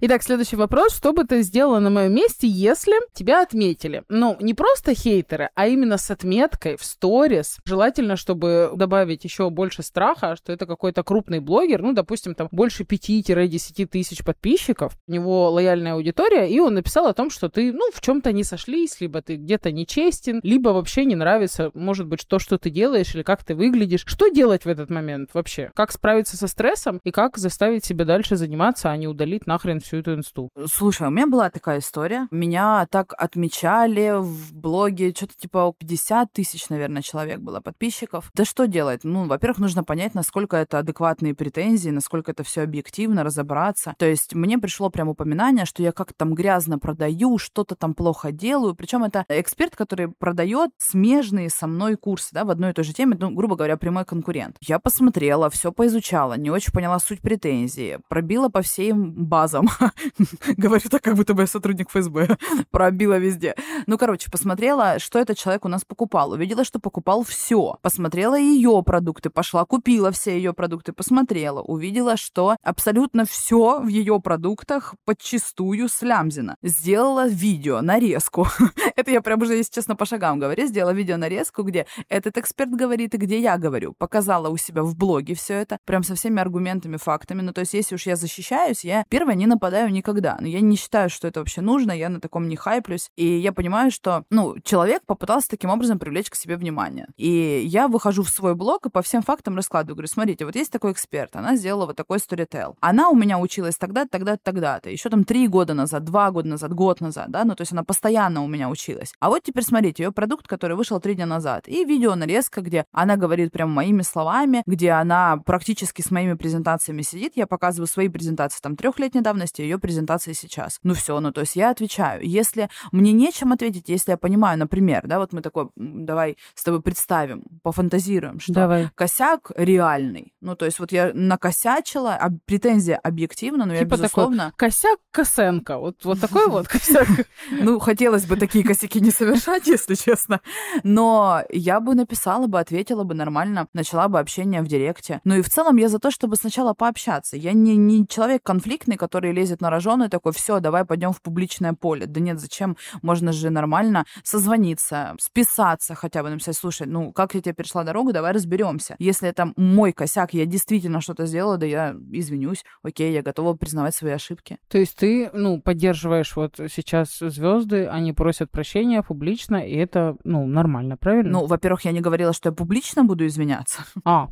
Итак, 0.03 0.23
следующий 0.23 0.57
вопрос. 0.57 0.97
Что 0.97 1.13
бы 1.13 1.25
ты 1.25 1.43
сделала 1.43 1.79
на 1.79 1.91
моем 1.91 2.15
месте, 2.15 2.49
если 2.49 2.95
тебя 3.13 3.43
отметили? 3.43 4.03
Ну, 4.09 4.35
не 4.41 4.55
просто 4.55 4.95
хейтеры, 4.95 5.51
а 5.55 5.67
именно 5.67 5.99
с 5.99 6.11
отметкой 6.11 6.79
в 6.79 6.85
сторис. 6.85 7.59
Желательно, 7.67 8.17
чтобы 8.17 8.73
добавить 8.75 9.25
еще 9.25 9.51
больше 9.51 9.83
страха, 9.83 10.37
что 10.37 10.55
это 10.55 10.65
какой-то 10.65 11.03
крупный 11.03 11.41
блогер, 11.41 11.83
ну, 11.83 11.93
допустим, 11.93 12.35
там 12.35 12.49
больше 12.51 12.85
5-10 12.85 13.85
тысяч 13.89 14.25
подписчиков, 14.25 14.97
у 15.07 15.13
него 15.13 15.51
лояльная 15.51 15.93
аудитория, 15.93 16.49
и 16.49 16.59
он 16.61 16.73
написал 16.73 17.07
о 17.07 17.13
том, 17.13 17.29
что 17.29 17.51
ты, 17.51 17.71
ну, 17.71 17.91
в 17.93 18.01
чем-то 18.01 18.33
не 18.33 18.43
сошлись, 18.43 19.03
либо 19.03 19.21
ты 19.21 19.37
где-то 19.37 19.71
нечестен, 19.71 20.41
либо 20.43 20.71
вообще 20.71 21.05
не 21.05 21.15
нравится, 21.15 21.73
может 21.75 22.07
быть, 22.07 22.27
то, 22.27 22.39
что 22.39 22.57
ты 22.57 22.71
делаешь, 22.71 23.15
или 23.15 23.23
как 23.23 23.45
ты 23.45 23.55
выглядишь. 23.55 24.05
Что 24.07 24.29
делать 24.29 24.65
в 24.65 24.69
этот 24.69 24.89
момент 24.89 25.35
вообще? 25.35 25.71
Как 25.75 25.93
справиться 25.93 26.39
со 26.39 26.47
стрессом 26.47 27.03
и 27.05 27.11
как 27.11 27.37
заставить 27.37 27.85
себя 27.85 28.07
дальше 28.07 28.37
заниматься, 28.37 28.91
а 28.91 28.97
не 28.97 29.07
удалить 29.07 29.47
нахрен 29.47 29.79
всю 29.91 29.99
эту 29.99 30.15
инсту. 30.15 30.51
Слушай, 30.67 31.09
у 31.09 31.11
меня 31.11 31.27
была 31.27 31.51
такая 31.51 31.81
история. 31.81 32.29
Меня 32.31 32.87
так 32.91 33.13
отмечали 33.19 34.21
в 34.21 34.55
блоге, 34.55 35.13
что-то 35.13 35.35
типа 35.37 35.75
50 35.77 36.33
тысяч, 36.33 36.69
наверное, 36.69 37.03
человек 37.03 37.41
было 37.41 37.61
подписчиков. 37.61 38.31
Да 38.35 38.45
что 38.45 38.67
делать? 38.67 39.01
Ну, 39.03 39.27
во-первых, 39.27 39.59
нужно 39.59 39.83
понять, 39.83 40.15
насколько 40.15 40.57
это 40.57 40.79
адекватные 40.79 41.35
претензии, 41.35 41.91
насколько 41.91 42.31
это 42.31 42.45
все 42.45 42.63
объективно, 42.63 43.25
разобраться. 43.25 43.95
То 43.99 44.07
есть 44.07 44.35
мне 44.35 44.59
пришло 44.59 44.91
прям 44.91 45.09
упоминание, 45.09 45.65
что 45.65 45.83
я 45.83 45.91
как-то 45.91 46.15
там 46.15 46.35
грязно 46.35 46.79
продаю, 46.79 47.39
что-то 47.39 47.75
там 47.75 47.95
плохо 47.95 48.31
делаю. 48.31 48.77
Причем 48.77 49.03
это 49.03 49.25
эксперт, 49.29 49.75
который 49.75 50.09
продает 50.09 50.71
смежные 50.79 51.51
со 51.51 51.67
мной 51.67 51.97
курсы, 51.97 52.29
да, 52.33 52.45
в 52.45 52.51
одной 52.51 52.71
и 52.71 52.75
той 52.75 52.85
же 52.85 52.93
теме, 52.93 53.17
ну, 53.19 53.31
грубо 53.31 53.57
говоря, 53.57 53.77
прямой 53.77 54.05
конкурент. 54.05 54.57
Я 54.61 54.79
посмотрела, 54.79 55.51
все 55.51 55.73
поизучала, 55.73 56.35
не 56.35 56.51
очень 56.51 56.73
поняла 56.73 57.01
суть 57.01 57.21
претензии, 57.21 57.99
пробила 58.09 58.49
по 58.49 58.63
всем 58.63 59.13
базам, 59.25 59.69
Говорю 60.57 60.89
так, 60.91 61.03
как 61.03 61.17
будто 61.17 61.35
бы 61.35 61.43
я 61.43 61.47
сотрудник 61.47 61.91
ФСБ. 61.91 62.37
Пробила 62.71 63.19
везде. 63.19 63.55
Ну, 63.87 63.99
короче, 63.99 64.31
посмотрела, 64.31 64.99
что 64.99 65.19
этот 65.19 65.39
человек 65.39 65.65
у 65.65 65.69
нас 65.69 65.85
покупал. 65.85 66.33
Увидела, 66.33 66.65
что 66.65 66.79
покупал 66.79 67.25
все. 67.25 67.79
Посмотрела 67.83 68.39
ее 68.39 68.83
продукты, 68.85 69.31
пошла, 69.31 69.65
купила 69.65 70.11
все 70.11 70.37
ее 70.37 70.53
продукты, 70.53 70.93
посмотрела. 70.93 71.61
Увидела, 71.63 72.17
что 72.17 72.57
абсолютно 72.63 73.25
все 73.25 73.81
в 73.81 73.89
ее 73.89 74.21
продуктах 74.21 74.95
подчистую 75.05 75.89
слямзина. 75.89 76.57
Сделала 76.63 77.27
видео, 77.27 77.81
нарезку. 77.81 78.47
Это 78.97 79.11
я 79.11 79.21
прям 79.21 79.43
уже, 79.43 79.55
если 79.55 79.73
честно, 79.73 79.97
по 79.97 80.05
шагам 80.05 80.39
говорю. 80.39 80.67
Сделала 80.67 80.93
видео 80.93 81.17
нарезку, 81.17 81.63
где 81.63 81.87
этот 82.09 82.39
эксперт 82.39 82.71
говорит 82.71 83.15
и 83.15 83.19
где 83.19 83.41
я 83.41 83.57
говорю. 83.59 83.95
Показала 83.99 84.49
у 84.49 84.57
себя 84.57 84.83
в 84.83 84.97
блоге 84.97 85.35
все 85.35 85.55
это, 85.55 85.79
прям 85.85 86.03
со 86.03 86.15
всеми 86.15 86.41
аргументами, 86.41 86.97
фактами. 86.97 87.43
Ну, 87.43 87.53
то 87.53 87.61
есть, 87.61 87.75
если 87.75 87.95
уж 87.95 88.07
я 88.07 88.17
защищаюсь, 88.17 88.85
я 88.85 89.05
первое 89.09 89.35
не 89.35 89.47
нападаю 89.47 89.70
попадаю 89.71 89.93
никогда. 89.93 90.37
Но 90.41 90.49
я 90.49 90.61
не 90.61 90.77
считаю, 90.77 91.09
что 91.11 91.29
это 91.29 91.41
вообще 91.41 91.61
нужно, 91.61 91.93
я 91.93 92.09
на 92.09 92.21
таком 92.21 92.49
не 92.49 92.57
хайплюсь. 92.57 93.11
И 93.17 93.25
я 93.25 93.53
понимаю, 93.53 93.93
что, 93.93 94.25
ну, 94.29 94.57
человек 94.65 95.03
попытался 95.07 95.49
таким 95.49 95.71
образом 95.71 95.99
привлечь 95.99 96.29
к 96.29 96.35
себе 96.35 96.57
внимание. 96.57 97.07
И 97.17 97.63
я 97.65 97.87
выхожу 97.87 98.25
в 98.25 98.31
свой 98.31 98.57
блог 98.57 98.87
и 98.87 98.91
по 98.91 99.01
всем 99.01 99.23
фактам 99.23 99.57
раскладываю. 99.57 99.95
Говорю, 99.95 100.09
смотрите, 100.09 100.45
вот 100.45 100.57
есть 100.57 100.73
такой 100.73 100.91
эксперт, 100.93 101.37
она 101.37 101.55
сделала 101.55 101.87
вот 101.87 101.97
такой 101.97 102.19
сторител. 102.19 102.77
Она 102.81 103.11
у 103.11 103.15
меня 103.15 103.39
училась 103.39 103.77
тогда, 103.77 104.07
тогда, 104.07 104.37
тогда-то. 104.37 104.91
Еще 104.91 105.09
там 105.09 105.25
три 105.25 105.47
года 105.47 105.75
назад, 105.75 106.05
два 106.05 106.33
года 106.33 106.49
назад, 106.49 106.75
год 106.75 107.01
назад, 107.01 107.31
да, 107.31 107.45
ну, 107.45 107.55
то 107.55 107.63
есть 107.63 107.73
она 107.73 107.85
постоянно 107.85 108.43
у 108.43 108.49
меня 108.49 108.69
училась. 108.69 109.13
А 109.21 109.29
вот 109.29 109.45
теперь 109.45 109.65
смотрите, 109.65 110.03
ее 110.03 110.11
продукт, 110.13 110.49
который 110.49 110.77
вышел 110.77 110.99
три 111.01 111.15
дня 111.15 111.27
назад. 111.27 111.69
И 111.69 111.85
видео 111.85 112.17
нарезка, 112.17 112.61
где 112.61 112.87
она 112.93 113.17
говорит 113.17 113.53
прям 113.53 113.71
моими 113.71 114.03
словами, 114.03 114.63
где 114.67 114.91
она 114.91 115.37
практически 115.37 116.03
с 116.03 116.11
моими 116.11 116.35
презентациями 116.35 117.03
сидит. 117.03 117.35
Я 117.37 117.47
показываю 117.47 117.87
свои 117.87 118.09
презентации 118.09 118.59
там 118.61 118.75
трехлетней 118.75 119.21
давности, 119.21 119.60
ее 119.63 119.79
презентации 119.79 120.33
сейчас. 120.33 120.79
Ну 120.83 120.95
все, 120.95 121.19
ну 121.21 121.33
то 121.33 121.43
есть 121.43 121.57
я 121.57 121.71
отвечаю. 121.71 122.27
Если 122.27 122.69
мне 122.93 123.13
нечем 123.13 123.53
ответить, 123.53 123.89
если 123.89 124.13
я 124.13 124.17
понимаю, 124.17 124.59
например, 124.59 125.07
да, 125.07 125.19
вот 125.19 125.33
мы 125.33 125.43
такой, 125.43 125.69
давай 125.77 126.37
с 126.55 126.63
тобой 126.63 126.83
представим, 126.83 127.45
пофантазируем, 127.63 128.41
что 128.41 128.53
Давай. 128.53 128.91
косяк 128.95 129.51
реальный. 129.57 130.33
Ну 130.41 130.57
то 130.57 130.65
есть 130.65 130.79
вот 130.79 130.93
я 130.93 131.13
накосячила, 131.15 132.15
а 132.15 132.31
претензия 132.47 132.97
объективна, 132.97 133.67
но 133.67 133.75
Типа 133.75 133.95
я 133.95 133.99
безусловно... 133.99 134.53
Косяк 134.57 134.99
Косенко. 135.11 135.79
Вот, 135.79 136.05
вот 136.05 136.21
такой 136.21 136.49
вот 136.49 136.69
косяк. 136.69 137.09
Ну, 137.51 137.79
хотелось 137.79 138.27
бы 138.27 138.37
такие 138.37 138.65
косяки 138.65 139.01
не 139.01 139.11
совершать, 139.11 139.67
если 139.67 139.95
честно. 139.95 140.41
Но 140.83 141.43
я 141.51 141.81
бы 141.81 141.95
написала 141.95 142.47
бы, 142.47 142.61
ответила 142.61 143.05
бы 143.05 143.15
нормально, 143.15 143.69
начала 143.73 144.09
бы 144.09 144.19
общение 144.19 144.63
в 144.63 144.69
директе. 144.69 145.21
Ну 145.25 145.37
и 145.37 145.43
в 145.43 145.49
целом 145.49 145.77
я 145.77 145.89
за 145.89 145.99
то, 145.99 146.11
чтобы 146.11 146.37
сначала 146.37 146.75
пообщаться. 146.75 147.37
Я 147.37 147.53
не, 147.53 147.77
не 147.77 148.07
человек 148.07 148.43
конфликтный, 148.43 148.97
который 148.97 149.33
лезет 149.33 149.50
на 149.61 149.71
рожон 149.71 150.03
и 150.05 150.09
такой, 150.09 150.33
все, 150.33 150.61
давай 150.61 150.85
пойдем 150.85 151.13
в 151.13 151.21
публичное 151.23 151.73
поле. 151.73 152.07
Да 152.07 152.21
нет, 152.21 152.39
зачем? 152.41 152.77
Можно 153.03 153.33
же 153.33 153.51
нормально 153.51 154.05
созвониться, 154.23 155.15
списаться 155.21 155.95
хотя 155.95 156.23
бы, 156.23 156.31
написать, 156.31 156.57
слушай, 156.57 156.87
ну, 156.87 157.13
как 157.13 157.35
я 157.35 157.41
тебе 157.41 157.55
перешла 157.55 157.85
дорогу, 157.85 158.13
давай 158.13 158.33
разберемся. 158.33 158.97
Если 158.99 159.29
это 159.29 159.53
мой 159.57 159.93
косяк, 159.93 160.35
я 160.35 160.47
действительно 160.47 161.01
что-то 161.01 161.27
сделала, 161.27 161.57
да 161.57 161.67
я 161.67 161.95
извинюсь, 162.13 162.65
окей, 162.83 163.13
я 163.13 163.23
готова 163.23 163.55
признавать 163.55 163.95
свои 163.95 164.13
ошибки. 164.13 164.59
То 164.69 164.79
есть 164.79 164.97
ты, 164.97 165.31
ну, 165.33 165.61
поддерживаешь 165.61 166.35
вот 166.37 166.57
сейчас 166.57 167.19
звезды, 167.19 167.87
они 167.87 168.13
просят 168.13 168.51
прощения 168.51 169.03
публично, 169.03 169.57
и 169.57 169.75
это, 169.75 170.17
ну, 170.25 170.47
нормально, 170.47 170.97
правильно? 170.97 171.33
Ну, 171.41 171.47
во-первых, 171.47 171.85
я 171.85 171.93
не 171.93 172.01
говорила, 172.01 172.33
что 172.33 172.49
я 172.51 172.53
публично 172.53 173.05
буду 173.05 173.27
извиняться. 173.27 173.85
а, 174.05 174.29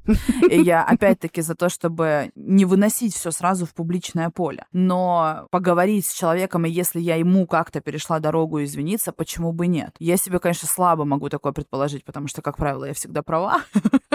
И 0.51 0.61
я 0.61 0.83
опять-таки 0.85 1.43
за 1.43 1.55
то, 1.55 1.69
чтобы 1.69 2.31
не 2.35 2.65
выносить 2.65 3.15
все 3.15 3.31
сразу 3.31 3.67
в 3.67 3.75
публичное 3.75 4.31
поле. 4.31 4.65
Но 4.73 4.98
поговорить 5.51 6.07
с 6.07 6.13
человеком, 6.13 6.67
и 6.67 6.71
если 6.71 7.01
я 7.01 7.17
ему 7.17 7.47
как-то 7.47 7.81
перешла 7.81 8.19
дорогу 8.21 8.59
и 8.59 8.65
извиниться, 8.65 9.13
почему 9.13 9.53
бы 9.53 9.67
нет? 9.67 9.95
Я 9.99 10.17
себе, 10.17 10.39
конечно, 10.39 10.69
слабо 10.69 11.05
могу 11.05 11.29
такое 11.29 11.53
предположить, 11.53 12.05
потому 12.05 12.29
что, 12.29 12.43
как 12.43 12.57
правило, 12.57 12.85
я 12.85 12.95
всегда 12.95 13.23
права. 13.23 13.63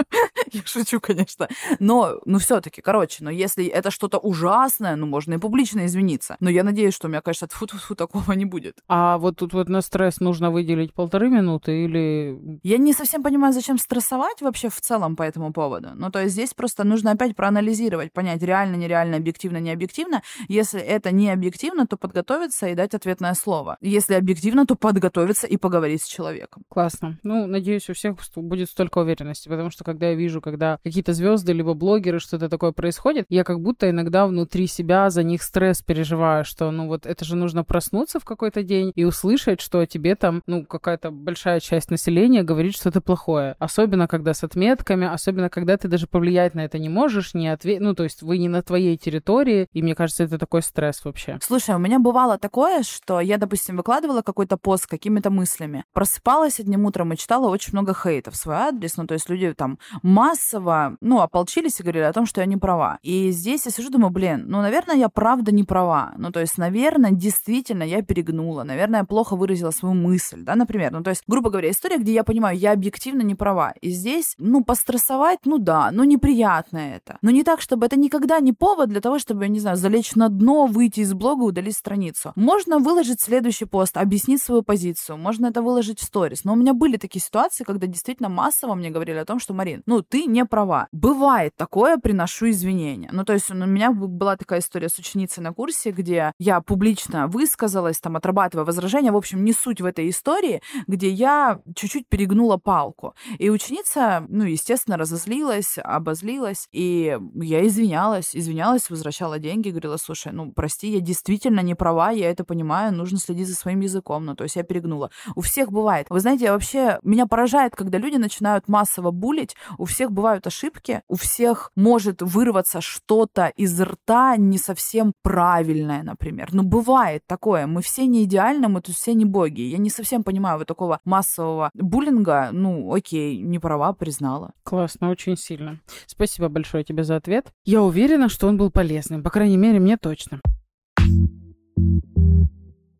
Я 0.52 0.60
шучу, 0.64 1.00
конечно. 1.00 1.48
Но, 1.80 2.20
ну, 2.26 2.38
все-таки, 2.38 2.80
короче, 2.80 3.24
но 3.24 3.30
если 3.30 3.66
это 3.66 3.90
что-то 3.90 4.18
ужасное, 4.18 4.94
ну, 4.94 5.06
можно 5.06 5.34
и 5.34 5.38
публично 5.38 5.86
извиниться. 5.86 6.36
Но 6.38 6.48
я 6.48 6.62
надеюсь, 6.62 6.94
что 6.94 7.08
у 7.08 7.10
меня, 7.10 7.20
конечно, 7.22 7.48
фу 7.50 7.66
фу 7.66 7.94
такого 7.94 8.32
не 8.32 8.44
будет. 8.44 8.76
а 8.88 9.18
вот 9.18 9.36
тут 9.36 9.52
вот 9.52 9.68
на 9.68 9.80
стресс 9.80 10.20
нужно 10.20 10.50
выделить 10.50 10.94
полторы 10.94 11.28
минуты 11.28 11.84
или... 11.84 12.60
Я 12.62 12.78
не 12.78 12.92
совсем 12.92 13.22
понимаю, 13.22 13.52
зачем 13.52 13.78
стрессовать 13.78 14.42
вообще 14.42 14.68
в 14.68 14.80
целом 14.80 15.16
по 15.16 15.22
этому 15.22 15.52
поводу. 15.52 15.90
Ну, 15.94 16.10
то 16.10 16.20
есть 16.20 16.34
здесь 16.34 16.54
просто 16.54 16.84
нужно 16.84 17.12
опять 17.12 17.34
проанализировать, 17.34 18.12
понять, 18.12 18.42
реально, 18.42 18.76
нереально, 18.76 19.16
объективно, 19.16 19.58
не 19.58 19.72
объективно. 19.72 20.22
Если 20.48 20.73
это 20.78 21.10
не 21.10 21.30
объективно, 21.30 21.86
то 21.86 21.96
подготовиться 21.96 22.68
и 22.68 22.74
дать 22.74 22.94
ответное 22.94 23.34
слово. 23.34 23.76
Если 23.80 24.14
объективно, 24.14 24.66
то 24.66 24.76
подготовиться 24.76 25.46
и 25.46 25.56
поговорить 25.56 26.02
с 26.02 26.06
человеком. 26.06 26.64
Классно. 26.68 27.18
Ну, 27.22 27.46
надеюсь, 27.46 27.88
у 27.90 27.94
всех 27.94 28.16
будет 28.36 28.70
столько 28.70 28.98
уверенности, 28.98 29.48
потому 29.48 29.70
что 29.70 29.84
когда 29.84 30.08
я 30.08 30.14
вижу, 30.14 30.40
когда 30.40 30.78
какие-то 30.82 31.12
звезды 31.12 31.52
либо 31.52 31.74
блогеры, 31.74 32.18
что-то 32.18 32.48
такое 32.48 32.72
происходит, 32.72 33.26
я 33.28 33.44
как 33.44 33.60
будто 33.60 33.88
иногда 33.88 34.26
внутри 34.26 34.66
себя 34.66 35.10
за 35.10 35.22
них 35.22 35.42
стресс 35.42 35.82
переживаю, 35.82 36.44
что, 36.44 36.70
ну, 36.70 36.86
вот 36.86 37.06
это 37.06 37.24
же 37.24 37.36
нужно 37.36 37.64
проснуться 37.64 38.20
в 38.20 38.24
какой-то 38.24 38.62
день 38.62 38.92
и 38.94 39.04
услышать, 39.04 39.60
что 39.60 39.80
о 39.80 39.86
тебе 39.86 40.16
там, 40.16 40.42
ну, 40.46 40.64
какая-то 40.64 41.10
большая 41.10 41.60
часть 41.60 41.90
населения 41.90 42.42
говорит 42.42 42.74
что-то 42.74 43.00
плохое. 43.00 43.56
Особенно, 43.58 44.08
когда 44.08 44.34
с 44.34 44.44
отметками, 44.44 45.06
особенно, 45.06 45.48
когда 45.48 45.76
ты 45.76 45.88
даже 45.88 46.06
повлиять 46.06 46.54
на 46.54 46.64
это 46.64 46.78
не 46.78 46.88
можешь, 46.88 47.34
не 47.34 47.48
ответ... 47.48 47.80
Ну, 47.80 47.94
то 47.94 48.04
есть 48.04 48.22
вы 48.22 48.38
не 48.38 48.48
на 48.48 48.62
твоей 48.62 48.96
территории, 48.96 49.68
и 49.72 49.82
мне 49.82 49.94
кажется, 49.94 50.24
это 50.24 50.38
такой 50.38 50.62
стресс 50.64 51.04
вообще. 51.04 51.38
Слушай, 51.42 51.74
у 51.74 51.78
меня 51.78 51.98
бывало 51.98 52.38
такое, 52.38 52.82
что 52.82 53.20
я, 53.20 53.38
допустим, 53.38 53.76
выкладывала 53.76 54.22
какой-то 54.22 54.56
пост 54.56 54.84
с 54.84 54.86
какими-то 54.86 55.30
мыслями, 55.30 55.84
просыпалась 55.92 56.60
одним 56.60 56.84
утром 56.84 57.12
и 57.12 57.16
читала 57.16 57.48
очень 57.48 57.72
много 57.72 57.94
хейта 57.94 58.30
в 58.30 58.36
свой 58.36 58.56
адрес, 58.56 58.96
ну, 58.96 59.06
то 59.06 59.14
есть 59.14 59.28
люди 59.28 59.52
там 59.54 59.78
массово, 60.02 60.96
ну, 61.00 61.20
ополчились 61.20 61.80
и 61.80 61.82
говорили 61.82 62.04
о 62.04 62.12
том, 62.12 62.26
что 62.26 62.40
я 62.40 62.46
не 62.46 62.56
права. 62.56 62.98
И 63.02 63.30
здесь 63.30 63.66
я 63.66 63.72
сижу, 63.72 63.90
думаю, 63.90 64.10
блин, 64.10 64.44
ну, 64.48 64.60
наверное, 64.60 64.96
я 64.96 65.08
правда 65.08 65.52
не 65.52 65.64
права. 65.64 66.14
Ну, 66.16 66.30
то 66.30 66.40
есть, 66.40 66.58
наверное, 66.58 67.10
действительно 67.12 67.82
я 67.82 68.02
перегнула, 68.02 68.64
наверное, 68.64 69.00
я 69.00 69.04
плохо 69.04 69.36
выразила 69.36 69.70
свою 69.70 69.94
мысль, 69.94 70.42
да, 70.42 70.54
например. 70.54 70.92
Ну, 70.92 71.02
то 71.02 71.10
есть, 71.10 71.22
грубо 71.26 71.50
говоря, 71.50 71.70
история, 71.70 71.98
где 71.98 72.12
я 72.12 72.24
понимаю, 72.24 72.58
я 72.58 72.72
объективно 72.72 73.22
не 73.22 73.34
права. 73.34 73.74
И 73.80 73.90
здесь, 73.90 74.34
ну, 74.38 74.64
пострессовать, 74.64 75.40
ну, 75.44 75.58
да, 75.58 75.90
ну, 75.92 76.04
неприятно 76.04 76.78
это. 76.78 77.18
Но 77.22 77.30
не 77.30 77.42
так, 77.42 77.60
чтобы 77.60 77.86
это 77.86 77.98
никогда 77.98 78.40
не 78.40 78.52
повод 78.52 78.88
для 78.88 79.00
того, 79.00 79.18
чтобы, 79.18 79.44
я 79.44 79.48
не 79.48 79.60
знаю, 79.60 79.76
залечь 79.76 80.14
на 80.14 80.28
дно, 80.28 80.53
выйти 80.66 81.00
из 81.00 81.12
блога, 81.14 81.42
удалить 81.42 81.76
страницу. 81.76 82.32
Можно 82.36 82.78
выложить 82.78 83.20
следующий 83.20 83.64
пост, 83.64 83.96
объяснить 83.96 84.42
свою 84.42 84.62
позицию, 84.62 85.18
можно 85.18 85.46
это 85.46 85.62
выложить 85.62 86.00
в 86.00 86.04
сторис. 86.04 86.44
Но 86.44 86.52
у 86.52 86.56
меня 86.56 86.74
были 86.74 86.96
такие 86.96 87.22
ситуации, 87.22 87.64
когда 87.64 87.86
действительно 87.86 88.28
массово 88.28 88.74
мне 88.74 88.90
говорили 88.90 89.18
о 89.18 89.24
том, 89.24 89.38
что, 89.38 89.54
Марин, 89.54 89.82
ну, 89.86 90.02
ты 90.02 90.24
не 90.26 90.44
права. 90.44 90.88
Бывает 90.92 91.54
такое, 91.56 91.98
приношу 91.98 92.50
извинения. 92.50 93.10
Ну, 93.12 93.24
то 93.24 93.32
есть 93.32 93.50
у 93.50 93.54
меня 93.54 93.92
была 93.92 94.36
такая 94.36 94.60
история 94.60 94.88
с 94.88 94.98
ученицей 94.98 95.42
на 95.42 95.52
курсе, 95.52 95.90
где 95.90 96.32
я 96.38 96.60
публично 96.60 97.26
высказалась, 97.26 98.00
там, 98.00 98.16
отрабатывая 98.16 98.64
возражения. 98.64 99.12
В 99.12 99.16
общем, 99.16 99.44
не 99.44 99.52
суть 99.52 99.80
в 99.80 99.84
этой 99.84 100.08
истории, 100.10 100.62
где 100.86 101.08
я 101.08 101.60
чуть-чуть 101.74 102.08
перегнула 102.08 102.56
палку. 102.56 103.14
И 103.38 103.50
ученица, 103.50 104.24
ну, 104.28 104.44
естественно, 104.44 104.96
разозлилась, 104.96 105.78
обозлилась, 105.78 106.68
и 106.72 107.18
я 107.34 107.66
извинялась, 107.66 108.34
извинялась, 108.34 108.90
возвращала 108.90 109.38
деньги, 109.38 109.70
говорила, 109.70 109.96
слушай, 109.96 110.32
ну, 110.32 110.43
прости, 110.52 110.92
я 110.92 111.00
действительно 111.00 111.60
не 111.60 111.74
права, 111.74 112.10
я 112.10 112.30
это 112.30 112.44
понимаю, 112.44 112.92
нужно 112.92 113.18
следить 113.18 113.48
за 113.48 113.54
своим 113.54 113.80
языком, 113.80 114.24
ну, 114.24 114.34
то 114.34 114.44
есть 114.44 114.56
я 114.56 114.62
перегнула. 114.62 115.10
У 115.34 115.40
всех 115.40 115.72
бывает. 115.72 116.06
Вы 116.10 116.20
знаете, 116.20 116.44
я 116.44 116.52
вообще, 116.52 116.98
меня 117.02 117.26
поражает, 117.26 117.76
когда 117.76 117.98
люди 117.98 118.16
начинают 118.16 118.68
массово 118.68 119.10
булить, 119.10 119.56
у 119.78 119.84
всех 119.84 120.12
бывают 120.12 120.46
ошибки, 120.46 121.02
у 121.08 121.16
всех 121.16 121.70
может 121.76 122.22
вырваться 122.22 122.80
что-то 122.80 123.52
из 123.56 123.80
рта 123.80 124.36
не 124.36 124.58
совсем 124.58 125.12
правильное, 125.22 126.02
например. 126.02 126.48
Ну, 126.52 126.62
бывает 126.62 127.22
такое. 127.26 127.66
Мы 127.66 127.82
все 127.82 128.06
не 128.06 128.24
идеальны, 128.24 128.68
мы 128.68 128.80
тут 128.80 128.94
все 128.94 129.14
не 129.14 129.24
боги. 129.24 129.62
Я 129.62 129.78
не 129.78 129.90
совсем 129.90 130.22
понимаю 130.22 130.58
вот 130.58 130.66
такого 130.66 131.00
массового 131.04 131.70
буллинга. 131.74 132.50
Ну, 132.52 132.92
окей, 132.92 133.38
не 133.38 133.58
права, 133.58 133.92
признала. 133.92 134.52
Классно, 134.62 135.10
очень 135.10 135.36
сильно. 135.36 135.80
Спасибо 136.06 136.48
большое 136.48 136.84
тебе 136.84 137.04
за 137.04 137.16
ответ. 137.16 137.52
Я 137.64 137.82
уверена, 137.82 138.28
что 138.28 138.48
он 138.48 138.56
был 138.56 138.70
полезным. 138.70 139.22
По 139.22 139.30
крайней 139.30 139.56
мере, 139.56 139.80
мне 139.80 139.96
точно. 139.96 140.33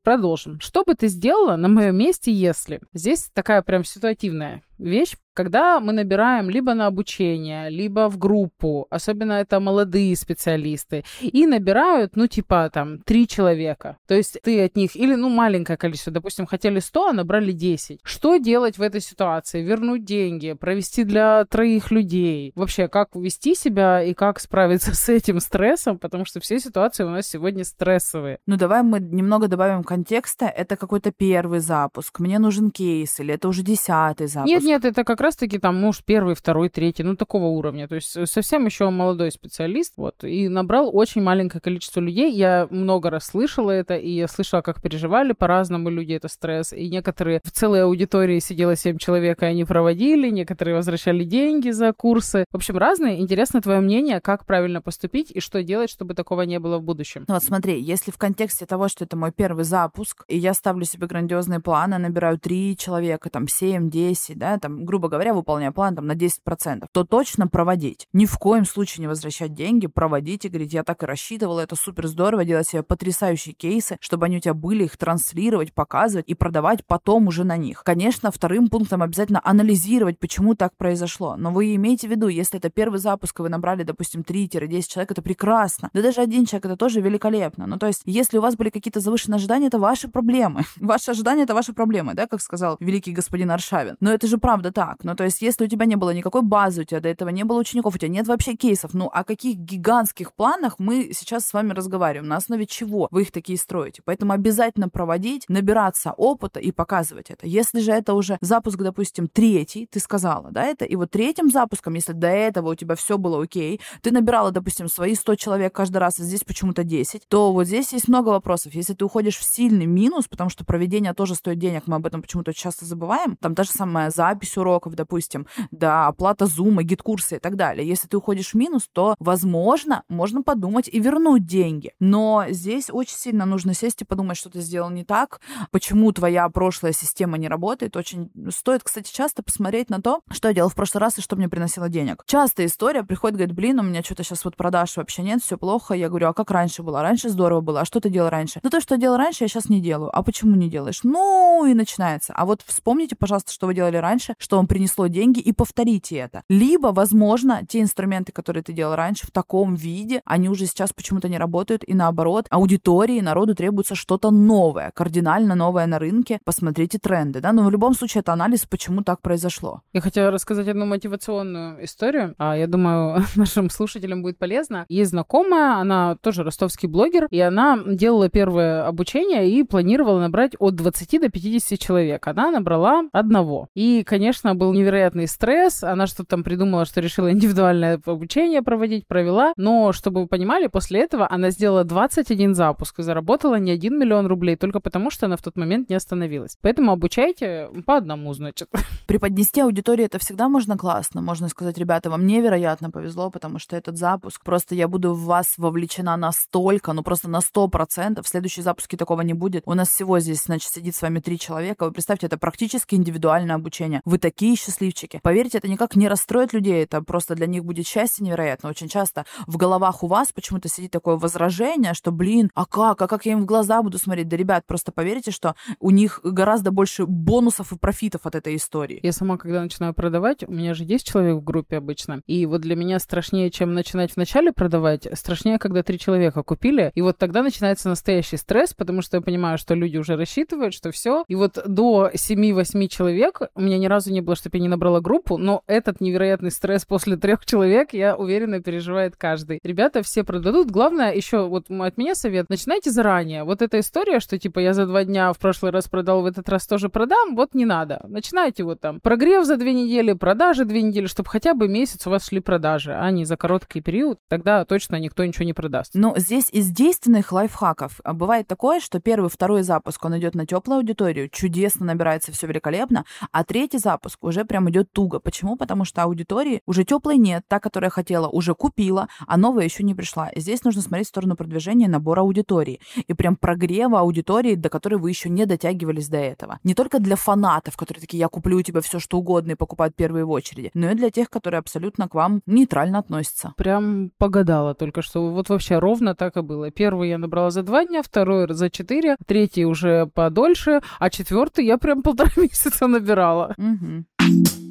Продолжим. 0.03 0.61
Что 0.61 0.85
бы 0.85 0.95
ты 0.95 1.09
сделала 1.09 1.57
на 1.57 1.69
моем 1.69 1.97
месте, 1.97 2.31
если... 2.31 2.81
Здесь 2.93 3.31
такая 3.33 3.63
прям 3.63 3.85
ситуативная 3.85 4.63
вещь. 4.79 5.17
Когда 5.35 5.81
мы 5.81 5.93
набираем 5.93 6.49
либо 6.49 6.75
на 6.75 6.87
обучение, 6.87 7.69
либо 7.69 8.09
в 8.09 8.19
группу, 8.19 8.87
особенно 8.89 9.33
это 9.33 9.59
молодые 9.59 10.15
специалисты, 10.15 11.05
и 11.21 11.45
набирают, 11.47 12.15
ну, 12.15 12.29
типа, 12.29 12.71
там, 12.73 13.01
три 13.01 13.27
человека. 13.27 13.97
То 14.07 14.15
есть 14.15 14.39
ты 14.45 14.65
от 14.65 14.77
них, 14.77 14.95
или, 14.95 15.17
ну, 15.17 15.29
маленькое 15.29 15.77
количество, 15.77 16.13
допустим, 16.13 16.47
хотели 16.47 16.79
100, 16.79 17.09
а 17.09 17.13
набрали 17.13 17.51
10. 17.51 17.99
Что 18.05 18.37
делать 18.37 18.79
в 18.79 18.83
этой 18.83 19.01
ситуации? 19.01 19.61
Вернуть 19.61 20.05
деньги, 20.05 20.53
провести 20.53 21.03
для 21.03 21.45
троих 21.47 21.91
людей? 21.91 22.53
Вообще, 22.55 22.87
как 22.87 23.17
вести 23.17 23.57
себя 23.57 24.05
и 24.05 24.15
как 24.15 24.39
справиться 24.39 24.95
с 24.95 25.09
этим 25.09 25.41
стрессом? 25.41 25.99
Потому 25.99 26.25
что 26.25 26.39
все 26.39 26.61
ситуации 26.61 27.03
у 27.03 27.11
нас 27.11 27.27
сегодня 27.27 27.65
стрессовые. 27.65 28.39
Ну, 28.47 28.57
давай 28.57 28.85
мы 28.85 29.01
немного 29.01 29.49
добавим 29.49 29.83
контекста. 29.83 30.47
Это 30.47 30.77
какой-то 30.77 31.11
первый 31.11 31.59
запуск. 31.59 32.21
Мне 32.21 32.39
нужен 32.39 32.71
кейс, 32.71 33.19
или 33.19 33.35
это 33.35 33.49
уже 33.49 33.63
десятый 33.63 34.29
запуск. 34.29 34.53
Нет, 34.53 34.63
нет, 34.65 34.85
это 34.85 35.05
как 35.05 35.21
раз-таки 35.21 35.59
там, 35.59 35.81
может, 35.81 36.05
первый, 36.05 36.35
второй, 36.35 36.69
третий, 36.69 37.03
ну, 37.03 37.17
такого 37.17 37.47
уровня. 37.47 37.87
То 37.89 37.97
есть 37.97 38.17
э, 38.17 38.27
совсем 38.27 38.67
еще 38.67 38.91
молодой 38.91 39.31
специалист, 39.31 39.95
вот, 39.97 40.25
и 40.25 40.49
набрал 40.49 40.91
очень 40.95 41.23
маленькое 41.23 41.61
количество 41.61 42.01
людей. 42.01 42.33
Я 42.33 42.67
много 42.71 43.11
раз 43.11 43.27
слышала 43.27 43.71
это, 43.71 43.97
и 43.97 44.11
я 44.11 44.29
слышала, 44.29 44.63
как 44.63 44.83
переживали 44.83 45.33
по-разному 45.33 45.91
люди 45.91 46.13
это 46.13 46.29
стресс. 46.29 46.73
И 46.73 46.89
некоторые 46.89 47.41
в 47.45 47.51
целой 47.51 47.85
аудитории 47.85 48.39
сидело 48.39 48.77
7 48.77 48.99
человек, 48.99 49.43
и 49.43 49.47
они 49.47 49.65
проводили, 49.65 50.31
некоторые 50.31 50.75
возвращали 50.75 51.25
деньги 51.25 51.71
за 51.71 51.93
курсы. 51.93 52.45
В 52.51 52.57
общем, 52.57 52.77
разные. 52.79 53.21
Интересно 53.21 53.61
твое 53.61 53.81
мнение, 53.81 54.21
как 54.21 54.47
правильно 54.47 54.81
поступить 54.81 55.31
и 55.31 55.41
что 55.41 55.63
делать, 55.63 55.91
чтобы 55.91 56.15
такого 56.15 56.43
не 56.43 56.59
было 56.59 56.79
в 56.79 56.83
будущем. 56.83 57.25
Ну 57.29 57.35
вот 57.35 57.45
смотри, 57.45 57.81
если 57.81 58.11
в 58.11 58.19
контексте 58.19 58.67
того, 58.67 58.89
что 58.89 59.05
это 59.05 59.17
мой 59.17 59.33
первый 59.33 59.65
запуск, 59.65 60.25
и 60.29 60.37
я 60.37 60.55
ставлю 60.55 60.85
себе 60.85 61.07
грандиозные 61.07 61.61
планы, 61.61 61.99
набираю 61.99 62.39
3 62.39 62.77
человека, 62.77 63.31
там 63.31 63.49
7, 63.49 63.91
10, 63.91 64.39
там, 64.59 64.85
грубо 64.85 65.09
говоря, 65.09 65.35
выполняю 65.35 65.73
план 65.73 65.95
там 65.97 66.07
на 66.07 66.13
10%, 66.13 66.87
то 66.93 67.05
точно 67.05 67.49
проводить. 67.49 68.09
Ни 68.13 68.27
в 68.27 68.39
коем 68.39 68.65
случае 68.65 69.03
не 69.03 69.09
возвращать 69.09 69.55
деньги, 69.55 69.87
проводить 69.87 70.45
и 70.45 70.49
говорить, 70.49 70.73
я 70.73 70.85
так 70.85 71.03
и 71.03 71.07
рассчитывала, 71.07 71.61
это 71.61 71.77
супер 71.77 72.07
здорово, 72.07 72.45
делать 72.45 72.69
себе 72.69 72.83
потрясающие 72.83 73.55
кейсы, 73.55 73.97
чтобы 74.01 74.27
они 74.27 74.39
у 74.39 74.41
тебя 74.41 74.55
были, 74.55 74.85
их 74.85 74.97
транслировать, 74.97 75.73
показывать 75.73 76.27
и 76.29 76.35
продавать 76.35 76.85
потом 76.87 77.29
уже 77.29 77.45
на 77.45 77.57
них. 77.57 77.83
Конечно, 77.85 78.31
вторым 78.31 78.69
пунктом 78.69 79.03
обязательно 79.03 79.41
анализировать, 79.45 80.19
почему 80.19 80.55
так 80.55 80.77
произошло. 80.77 81.37
Но 81.37 81.51
вы 81.51 81.75
имеете 81.75 82.09
в 82.09 82.11
виду, 82.11 82.29
если 82.29 82.59
это 82.59 82.71
первый 82.71 82.99
запуск, 82.99 83.39
и 83.39 83.43
вы 83.43 83.49
набрали, 83.49 83.83
допустим, 83.83 84.23
3-10 84.23 84.83
человек, 84.83 85.11
это 85.13 85.23
прекрасно. 85.23 85.91
Да 85.93 86.03
даже 86.03 86.21
один 86.21 86.47
человек, 86.47 86.67
это 86.67 86.77
тоже 86.77 87.01
великолепно. 87.01 87.67
Ну, 87.67 87.79
то 87.79 87.87
есть, 87.87 88.03
если 88.05 88.39
у 88.39 88.41
вас 88.41 88.57
были 88.57 88.71
какие-то 88.71 89.01
завышенные 89.01 89.37
ожидания, 89.37 89.67
это 89.67 89.79
ваши 89.79 90.09
проблемы. 90.09 90.63
Ваши 90.77 91.11
ожидания— 91.11 91.43
это 91.45 91.55
ваши 91.55 91.73
проблемы, 91.73 92.15
да, 92.15 92.27
как 92.27 92.41
сказал 92.41 92.77
великий 92.81 93.13
господин 93.13 93.51
Аршавин. 93.51 93.97
Но 94.01 94.13
это 94.13 94.27
же 94.27 94.39
правда 94.45 94.73
так. 94.73 95.05
Ну, 95.05 95.17
то 95.17 95.25
есть, 95.25 95.41
если 95.41 95.65
у 95.65 95.69
тебя 95.69 95.87
не 95.87 95.97
было 95.97 96.11
никакой 96.11 96.43
базы, 96.43 96.83
у 96.83 96.85
тебя 96.85 97.01
до 97.01 97.09
этого 97.09 97.31
не 97.31 97.45
было 97.45 97.59
учеников, 97.59 97.95
у 97.95 97.99
тебя 97.99 98.11
нет 98.11 98.27
вообще 98.27 98.53
кейсов, 98.53 98.93
ну, 98.93 99.07
о 99.07 99.25
каких 99.25 99.57
гигантских 99.57 100.35
планах 100.35 100.75
мы 100.79 101.13
сейчас 101.15 101.47
с 101.47 101.55
вами 101.55 101.73
разговариваем? 101.73 102.29
На 102.29 102.37
основе 102.37 102.67
чего 102.67 103.09
вы 103.11 103.23
их 103.23 103.33
такие 103.33 103.57
строите? 103.57 104.03
Поэтому 104.05 104.35
обязательно 104.35 104.91
проводить, 104.91 105.47
набираться 105.49 106.13
опыта 106.13 106.61
и 106.61 106.73
показывать 106.73 107.31
это. 107.31 107.47
Если 107.47 107.81
же 107.81 107.93
это 107.93 108.13
уже 108.13 108.37
запуск, 108.43 108.77
допустим, 108.77 109.29
третий, 109.29 109.87
ты 109.87 109.99
сказала, 109.99 110.51
да, 110.51 110.65
это, 110.65 110.85
и 110.85 110.95
вот 110.95 111.11
третьим 111.11 111.49
запуском, 111.49 111.95
если 111.95 112.13
до 112.13 112.29
этого 112.29 112.73
у 112.73 112.75
тебя 112.75 112.97
все 112.97 113.17
было 113.17 113.43
окей, 113.43 113.81
ты 114.03 114.11
набирала, 114.11 114.51
допустим, 114.51 114.89
свои 114.89 115.15
100 115.15 115.37
человек 115.37 115.75
каждый 115.75 115.97
раз, 115.97 116.21
а 116.21 116.23
здесь 116.23 116.45
почему-то 116.45 116.85
10, 116.85 117.29
то 117.29 117.51
вот 117.51 117.67
здесь 117.67 117.95
есть 117.95 118.09
много 118.09 118.29
вопросов. 118.29 118.75
Если 118.75 118.93
ты 118.93 119.07
уходишь 119.07 119.39
в 119.39 119.45
сильный 119.45 119.87
минус, 119.87 120.29
потому 120.29 120.51
что 120.51 120.67
проведение 120.67 121.15
тоже 121.15 121.35
стоит 121.35 121.59
денег, 121.59 121.85
мы 121.87 121.97
об 121.97 122.05
этом 122.05 122.21
почему-то 122.21 122.53
часто 122.53 122.85
забываем, 122.85 123.39
там 123.41 123.55
та 123.55 123.63
же 123.63 123.71
самая 123.71 124.11
запись 124.11 124.34
уроков, 124.57 124.95
допустим, 124.95 125.47
да, 125.71 126.07
оплата 126.07 126.47
зума, 126.47 126.83
гид-курсы 126.83 127.37
и 127.37 127.39
так 127.39 127.57
далее. 127.57 127.87
Если 127.87 128.09
ты 128.09 128.17
уходишь 128.17 128.51
в 128.51 128.55
минус, 128.55 128.89
то, 128.93 129.15
возможно, 129.19 130.03
можно 130.09 130.43
подумать 130.43 130.89
и 130.89 131.01
вернуть 131.01 131.47
деньги. 131.47 131.93
Но 132.01 132.45
здесь 132.49 132.91
очень 132.91 133.17
сильно 133.17 133.47
нужно 133.47 133.75
сесть 133.75 134.03
и 134.03 134.05
подумать, 134.05 134.37
что 134.37 134.51
ты 134.51 134.61
сделал 134.61 134.91
не 134.91 135.05
так, 135.05 135.41
почему 135.71 136.13
твоя 136.13 136.49
прошлая 136.49 136.93
система 136.93 137.39
не 137.39 137.49
работает. 137.49 137.97
Очень 137.97 138.31
стоит, 138.51 138.83
кстати, 138.83 139.13
часто 139.13 139.43
посмотреть 139.43 139.91
на 139.91 140.01
то, 140.01 140.21
что 140.31 140.49
я 140.49 140.55
делал 140.55 140.71
в 140.71 140.75
прошлый 140.75 141.01
раз 141.01 141.19
и 141.19 141.23
что 141.23 141.37
мне 141.37 141.49
приносило 141.49 141.89
денег. 141.89 142.23
Часто 142.27 142.65
история 142.65 143.03
приходит, 143.03 143.37
говорит, 143.37 143.55
блин, 143.55 143.81
у 143.81 143.83
меня 143.83 144.03
что-то 144.03 144.23
сейчас 144.23 144.45
вот 144.45 144.57
продаж 144.57 144.97
вообще 144.97 145.23
нет, 145.23 145.43
все 145.43 145.59
плохо. 145.59 145.95
Я 145.95 146.09
говорю, 146.09 146.29
а 146.29 146.35
как 146.35 146.51
раньше 146.51 146.83
было? 146.83 147.03
Раньше 147.03 147.29
здорово 147.29 147.61
было. 147.61 147.81
А 147.81 147.85
что 147.85 148.01
ты 148.01 148.09
делал 148.09 148.31
раньше? 148.31 148.61
Ну 148.63 148.71
то, 148.71 148.81
что 148.81 148.95
я 148.95 149.01
делал 149.01 149.17
раньше, 149.17 149.45
я 149.45 149.49
сейчас 149.49 149.69
не 149.69 149.81
делаю. 149.81 150.17
А 150.17 150.23
почему 150.23 150.57
не 150.57 150.69
делаешь? 150.69 151.01
Ну 151.03 151.67
и 151.67 151.75
начинается. 151.75 152.33
А 152.35 152.45
вот 152.47 152.63
вспомните, 152.65 153.17
пожалуйста, 153.17 153.53
что 153.53 153.67
вы 153.67 153.75
делали 153.75 153.97
раньше, 153.97 154.24
что 154.39 154.57
вам 154.57 154.67
принесло 154.67 155.07
деньги, 155.07 155.41
и 155.41 155.53
повторите 155.53 156.17
это. 156.17 156.43
Либо, 156.49 156.89
возможно, 156.89 157.63
те 157.69 157.81
инструменты, 157.81 158.33
которые 158.33 158.63
ты 158.63 158.73
делал 158.73 158.97
раньше 158.97 159.27
в 159.27 159.31
таком 159.31 159.75
виде, 159.75 160.21
они 160.25 160.49
уже 160.49 160.67
сейчас 160.67 160.93
почему-то 160.93 161.29
не 161.29 161.39
работают, 161.39 161.85
и 161.87 161.95
наоборот, 161.95 162.47
аудитории, 162.51 163.21
народу 163.21 163.55
требуется 163.55 163.95
что-то 163.95 164.31
новое, 164.31 164.91
кардинально 164.95 165.55
новое 165.55 165.87
на 165.87 165.99
рынке. 165.99 166.39
Посмотрите 166.45 166.99
тренды, 166.99 167.41
да, 167.41 167.53
но 167.53 167.65
в 167.65 167.71
любом 167.71 167.95
случае 167.95 168.21
это 168.21 168.33
анализ, 168.33 168.67
почему 168.67 169.03
так 169.03 169.21
произошло. 169.21 169.83
Я 169.93 170.01
хотела 170.01 170.31
рассказать 170.31 170.69
одну 170.69 170.87
мотивационную 170.87 171.85
историю. 171.85 172.35
А, 172.39 172.57
я 172.57 172.67
думаю, 172.67 173.25
нашим 173.37 173.71
слушателям 173.71 174.23
будет 174.23 174.39
полезно. 174.39 174.87
Есть 174.89 175.11
знакомая, 175.11 175.77
она 175.77 176.17
тоже 176.17 176.43
ростовский 176.43 176.89
блогер, 176.89 177.27
и 177.31 177.41
она 177.41 177.79
делала 177.87 178.29
первое 178.29 178.87
обучение 178.87 179.49
и 179.51 179.63
планировала 179.63 180.21
набрать 180.21 180.53
от 180.59 180.75
20 180.75 181.21
до 181.21 181.29
50 181.29 181.79
человек. 181.79 182.27
Она 182.27 182.51
набрала 182.51 183.05
одного. 183.13 183.69
И, 183.75 184.05
конечно, 184.15 184.55
был 184.55 184.73
невероятный 184.73 185.27
стресс. 185.27 185.83
Она 185.83 186.07
что-то 186.07 186.27
там 186.27 186.45
придумала, 186.45 186.85
что 186.85 187.01
решила 187.01 187.33
индивидуальное 187.33 188.01
обучение 188.07 188.63
проводить, 188.63 189.09
провела. 189.09 189.53
Но, 189.57 189.93
чтобы 189.93 190.21
вы 190.21 190.27
понимали, 190.29 190.69
после 190.69 191.01
этого 191.01 191.27
она 191.29 191.51
сделала 191.51 191.83
21 191.83 192.55
запуск 192.55 193.01
и 193.01 193.03
заработала 193.03 193.57
не 193.57 193.73
1 193.73 193.99
миллион 193.99 194.29
рублей, 194.29 194.55
только 194.55 194.79
потому, 194.79 195.11
что 195.11 195.27
она 195.27 195.37
в 195.37 195.43
тот 195.43 195.57
момент 195.57 195.91
не 195.91 195.97
остановилась. 195.97 196.57
Поэтому 196.61 196.93
обучайте 196.93 197.71
по 197.85 197.97
одному, 197.97 198.33
значит. 198.35 198.69
Преподнести 199.09 199.61
аудитории 199.61 200.05
это 200.05 200.21
всегда 200.21 200.49
можно 200.49 200.79
классно. 200.79 201.21
Можно 201.21 201.49
сказать, 201.49 201.77
ребята, 201.77 202.09
вам 202.09 202.25
невероятно 202.25 202.93
повезло, 202.93 203.31
потому 203.31 203.59
что 203.59 203.75
этот 203.75 203.97
запуск, 203.97 204.45
просто 204.45 204.77
я 204.77 204.87
буду 204.87 205.13
в 205.13 205.25
вас 205.25 205.55
вовлечена 205.59 206.17
настолько, 206.17 206.93
ну 206.93 207.03
просто 207.03 207.29
на 207.29 207.41
100%. 207.41 208.23
В 208.23 208.29
следующие 208.29 208.63
запуске 208.63 208.97
такого 208.97 209.23
не 209.23 209.35
будет. 209.35 209.65
У 209.67 209.75
нас 209.75 209.89
всего 209.89 210.21
здесь, 210.21 210.45
значит, 210.45 210.71
сидит 210.71 210.95
с 210.95 211.03
вами 211.03 211.19
три 211.19 211.37
человека. 211.37 211.87
Вы 211.87 211.91
представьте, 211.91 212.27
это 212.27 212.39
практически 212.39 212.95
индивидуальное 212.95 213.57
обучение. 213.57 214.03
Вы 214.05 214.19
такие 214.19 214.57
счастливчики. 214.57 215.21
Поверьте, 215.23 215.59
это 215.59 215.69
никак 215.69 215.97
не 215.97 216.09
расстроит 216.09 216.53
людей, 216.53 216.83
это 216.83 217.03
просто 217.03 217.35
для 217.35 217.47
них 217.47 217.65
будет 217.65 217.87
счастье 217.87 218.25
невероятно. 218.25 218.69
Очень 218.69 218.89
часто 218.89 219.25
в 219.47 219.57
головах 219.57 220.03
у 220.03 220.07
вас 220.07 220.33
почему-то 220.33 220.69
сидит 220.69 220.91
такое 220.91 221.17
возражение, 221.17 221.95
что, 221.95 222.13
блин, 222.13 222.51
а 222.55 222.67
как, 222.67 223.01
а 223.01 223.09
как 223.09 223.27
я 223.27 223.33
им 223.33 223.43
в 223.43 223.47
глаза 223.47 223.83
буду 223.83 223.99
смотреть? 223.99 224.29
Да, 224.29 224.37
ребят, 224.37 224.65
просто 224.67 224.93
поверьте, 224.93 225.31
что 225.31 225.55
у 225.81 225.91
них 225.91 226.21
гораздо 226.23 226.71
больше 226.71 227.07
бонусов 227.07 227.73
и 227.73 227.79
профитов 227.79 228.27
от 228.27 228.35
этой 228.35 228.57
истории. 228.57 229.01
Я 229.03 229.13
сама, 229.13 229.37
когда 229.39 229.63
начинаю 229.63 229.95
продавать, 229.95 230.47
у 230.47 230.53
меня 230.53 230.75
же 230.75 230.85
10 230.85 231.07
человек 231.07 231.37
в 231.37 231.45
группе 231.45 231.77
обычно, 231.77 232.21
и 232.27 232.47
вот 232.47 232.61
для 232.61 232.77
меня 232.77 232.99
страшнее, 232.99 233.51
чем 233.51 233.75
начинать 233.75 234.15
вначале 234.17 234.53
продавать, 234.53 235.07
страшнее, 235.15 235.59
когда 235.59 235.83
три 235.83 235.99
человека 235.99 236.43
купили, 236.43 236.93
и 236.95 237.03
вот 237.03 237.19
тогда 237.19 237.43
начинается 237.43 237.89
настоящий 237.89 238.37
стресс, 238.37 238.75
потому 238.75 239.03
что 239.03 239.17
я 239.17 239.21
понимаю, 239.21 239.59
что 239.59 239.75
люди 239.75 239.97
уже 239.97 240.17
рассчитывают, 240.17 240.75
что 240.75 240.91
все, 240.91 241.25
и 241.29 241.35
вот 241.35 241.59
до 241.67 242.11
7-8 242.13 242.89
человек 242.89 243.43
у 243.55 243.61
меня 243.61 243.79
ни 243.85 243.89
разу 243.89 244.13
не 244.13 244.23
было, 244.23 244.35
чтобы 244.35 244.57
я 244.57 244.63
не 244.63 244.69
набрала 244.69 245.01
группу, 245.01 245.37
но 245.37 245.63
этот 245.67 246.01
невероятный 246.01 246.51
стресс 246.51 246.87
после 246.87 247.17
трех 247.17 247.45
человек, 247.45 247.93
я 247.93 248.17
уверена, 248.17 248.61
переживает 248.61 249.17
каждый. 249.17 249.61
Ребята 249.63 250.03
все 250.03 250.25
продадут. 250.25 250.71
Главное, 250.71 251.15
еще 251.15 251.47
вот 251.47 251.67
от 251.71 251.99
меня 251.99 252.15
совет, 252.15 252.49
начинайте 252.49 252.91
заранее. 252.91 253.45
Вот 253.45 253.61
эта 253.61 253.81
история, 253.81 254.21
что 254.21 254.39
типа 254.39 254.61
я 254.61 254.73
за 254.73 254.87
два 254.87 255.05
дня 255.05 255.33
в 255.33 255.39
прошлый 255.39 255.71
раз 255.71 255.89
продал, 255.89 256.23
в 256.23 256.27
этот 256.27 256.49
раз 256.49 256.67
тоже 256.67 256.89
продам, 256.89 257.37
вот 257.37 257.55
не 257.55 257.67
надо. 257.67 258.01
Начинайте 258.09 258.65
вот 258.65 258.81
там 258.81 259.01
прогрев 259.01 259.45
за 259.45 259.57
две 259.57 259.75
недели, 259.75 260.15
продажи 260.15 260.65
две 260.65 260.83
недели, 260.83 261.07
чтобы 261.07 261.29
хотя 261.29 261.55
бы 261.55 261.69
месяц 261.69 262.07
у 262.07 262.11
вас 262.11 262.27
шли 262.27 262.41
продажи, 262.41 262.95
а 262.95 263.11
не 263.11 263.25
за 263.25 263.37
короткий 263.37 263.83
период. 263.83 264.19
Тогда 264.29 264.65
точно 264.65 264.97
никто 264.99 265.25
ничего 265.25 265.45
не 265.45 265.53
продаст. 265.53 265.93
Но 265.95 266.15
здесь 266.17 266.49
из 266.51 266.71
действенных 266.71 267.31
лайфхаков 267.33 268.01
а 268.05 268.13
бывает 268.13 268.47
такое, 268.47 268.81
что 268.81 269.01
первый, 269.01 269.31
второй 269.31 269.63
запуск, 269.63 270.05
он 270.05 270.19
идет 270.19 270.35
на 270.35 270.47
теплую 270.47 270.79
аудиторию, 270.79 271.29
чудесно 271.29 271.87
набирается 271.87 272.33
все 272.33 272.47
великолепно, 272.47 273.05
а 273.33 273.45
третий 273.45 273.74
запуск 273.79 274.23
уже 274.25 274.45
прям 274.45 274.71
идет 274.71 274.93
туго. 274.93 275.21
Почему? 275.21 275.57
Потому 275.57 275.85
что 275.85 276.03
аудитории 276.03 276.61
уже 276.67 276.85
теплой 276.85 277.19
нет, 277.19 277.45
та, 277.49 277.61
которая 277.61 277.91
хотела, 277.91 278.29
уже 278.29 278.55
купила, 278.55 279.09
а 279.27 279.37
новая 279.37 279.65
еще 279.65 279.83
не 279.83 279.95
пришла. 279.95 280.31
Здесь 280.37 280.65
нужно 280.65 280.83
смотреть 280.83 281.07
в 281.07 281.11
сторону 281.11 281.37
продвижения 281.37 281.89
набора 281.89 282.21
аудитории 282.21 282.81
и 283.07 283.13
прям 283.15 283.37
прогрева 283.37 284.01
аудитории, 284.01 284.55
до 284.55 284.69
которой 284.69 284.97
вы 284.97 285.11
еще 285.11 285.29
не 285.29 285.47
дотягивались 285.47 286.09
до 286.09 286.19
этого. 286.19 286.59
Не 286.65 286.75
только 286.75 286.99
для 286.99 287.17
фанатов, 287.17 287.77
которые 287.77 288.01
такие, 288.01 288.21
я 288.21 288.29
куплю 288.29 288.59
у 288.59 288.63
тебя 288.63 288.81
все, 288.81 288.99
что 288.99 289.19
угодно 289.19 289.53
и 289.53 289.55
покупают 289.57 289.95
первые 289.97 290.25
в 290.25 290.31
очереди, 290.31 290.71
но 290.75 290.91
и 290.91 290.95
для 290.95 291.11
тех, 291.11 291.31
которые 291.31 291.59
абсолютно 291.59 292.09
к 292.09 292.15
вам 292.15 292.43
нейтрально 292.47 292.99
относятся. 292.99 293.55
Прям 293.57 294.11
погадала 294.19 294.75
только 294.75 295.03
что. 295.03 295.31
Вот 295.31 295.49
вообще 295.49 295.79
ровно 295.79 296.15
так 296.15 296.37
и 296.37 296.43
было. 296.43 296.71
Первый 296.71 297.11
я 297.11 297.19
набрала 297.19 297.51
за 297.51 297.63
два 297.63 297.85
дня, 297.85 298.03
второй 298.03 298.53
за 298.53 298.71
четыре, 298.71 299.17
третий 299.27 299.65
уже 299.65 300.07
подольше, 300.07 300.81
а 300.99 301.11
четвертый 301.11 301.65
я 301.65 301.79
прям 301.79 302.03
полтора 302.05 302.31
месяца 302.37 302.87
набирала. 302.87 303.55
Mm-hmm. 303.65 304.64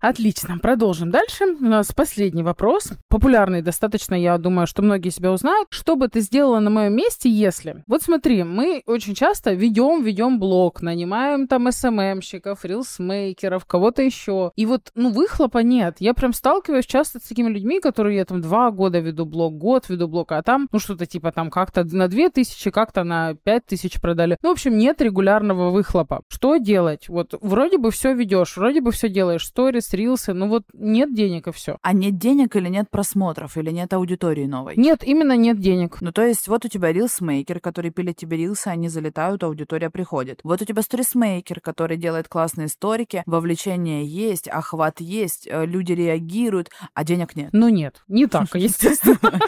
Отлично, 0.00 0.58
продолжим 0.58 1.10
дальше. 1.10 1.44
У 1.60 1.64
нас 1.64 1.90
последний 1.92 2.44
вопрос. 2.44 2.92
Популярный 3.08 3.62
достаточно, 3.62 4.14
я 4.14 4.38
думаю, 4.38 4.68
что 4.68 4.80
многие 4.80 5.08
себя 5.08 5.32
узнают. 5.32 5.66
Что 5.70 5.96
бы 5.96 6.06
ты 6.06 6.20
сделала 6.20 6.60
на 6.60 6.70
моем 6.70 6.94
месте, 6.94 7.28
если... 7.28 7.82
Вот 7.88 8.02
смотри, 8.02 8.44
мы 8.44 8.84
очень 8.86 9.16
часто 9.16 9.54
ведем, 9.54 10.04
ведем 10.04 10.38
блог, 10.38 10.82
нанимаем 10.82 11.48
там 11.48 11.72
СММщиков, 11.72 12.64
рилсмейкеров, 12.64 13.66
кого-то 13.66 14.02
еще. 14.02 14.52
И 14.54 14.66
вот, 14.66 14.92
ну, 14.94 15.10
выхлопа 15.10 15.64
нет. 15.64 15.96
Я 15.98 16.14
прям 16.14 16.32
сталкиваюсь 16.32 16.86
часто 16.86 17.18
с 17.18 17.22
такими 17.22 17.48
людьми, 17.48 17.80
которые 17.80 18.18
я 18.18 18.24
там 18.24 18.40
два 18.40 18.70
года 18.70 19.00
веду 19.00 19.26
блог, 19.26 19.58
год 19.58 19.88
веду 19.88 20.06
блог, 20.06 20.30
а 20.30 20.42
там, 20.44 20.68
ну, 20.70 20.78
что-то 20.78 21.06
типа 21.06 21.32
там 21.32 21.50
как-то 21.50 21.82
на 21.82 22.06
две 22.06 22.30
тысячи, 22.30 22.70
как-то 22.70 23.02
на 23.02 23.34
пять 23.34 23.66
тысяч 23.66 24.00
продали. 24.00 24.36
Ну, 24.42 24.50
в 24.50 24.52
общем, 24.52 24.78
нет 24.78 25.02
регулярного 25.02 25.70
выхлопа. 25.70 26.22
Что 26.28 26.58
делать? 26.58 27.08
Вот 27.08 27.34
вроде 27.40 27.78
бы 27.78 27.90
все 27.90 28.14
ведешь, 28.14 28.56
вроде 28.56 28.80
бы 28.80 28.92
все 28.92 29.08
делаешь, 29.08 29.44
сторис, 29.44 29.87
рилсы, 29.94 30.32
ну 30.32 30.48
вот 30.48 30.64
нет 30.72 31.14
денег 31.14 31.48
и 31.48 31.52
все. 31.52 31.78
А 31.82 31.92
нет 31.92 32.18
денег 32.18 32.56
или 32.56 32.68
нет 32.68 32.90
просмотров, 32.90 33.56
или 33.56 33.70
нет 33.70 33.92
аудитории 33.92 34.46
новой? 34.46 34.76
Нет, 34.76 35.02
именно 35.04 35.36
нет 35.36 35.58
денег. 35.60 36.00
Ну, 36.00 36.12
то 36.12 36.24
есть, 36.24 36.48
вот 36.48 36.64
у 36.64 36.68
тебя 36.68 36.92
рилсмейкер, 36.92 37.60
который 37.60 37.90
пилит 37.90 38.16
тебе 38.16 38.36
рилсы, 38.36 38.68
они 38.68 38.88
залетают, 38.88 39.42
аудитория 39.42 39.90
приходит. 39.90 40.40
Вот 40.44 40.62
у 40.62 40.64
тебя 40.64 40.82
сторисмейкер, 40.82 41.60
который 41.60 41.96
делает 41.96 42.28
классные 42.28 42.68
сторики, 42.68 43.22
вовлечение 43.26 44.04
есть, 44.04 44.48
охват 44.48 45.00
есть, 45.00 45.46
э, 45.50 45.66
люди 45.66 45.92
реагируют, 45.92 46.70
а 46.94 47.04
денег 47.04 47.36
нет. 47.36 47.50
Ну 47.52 47.68
нет, 47.68 48.02
не 48.08 48.26
так, 48.28 48.54
естественно. 48.54 49.40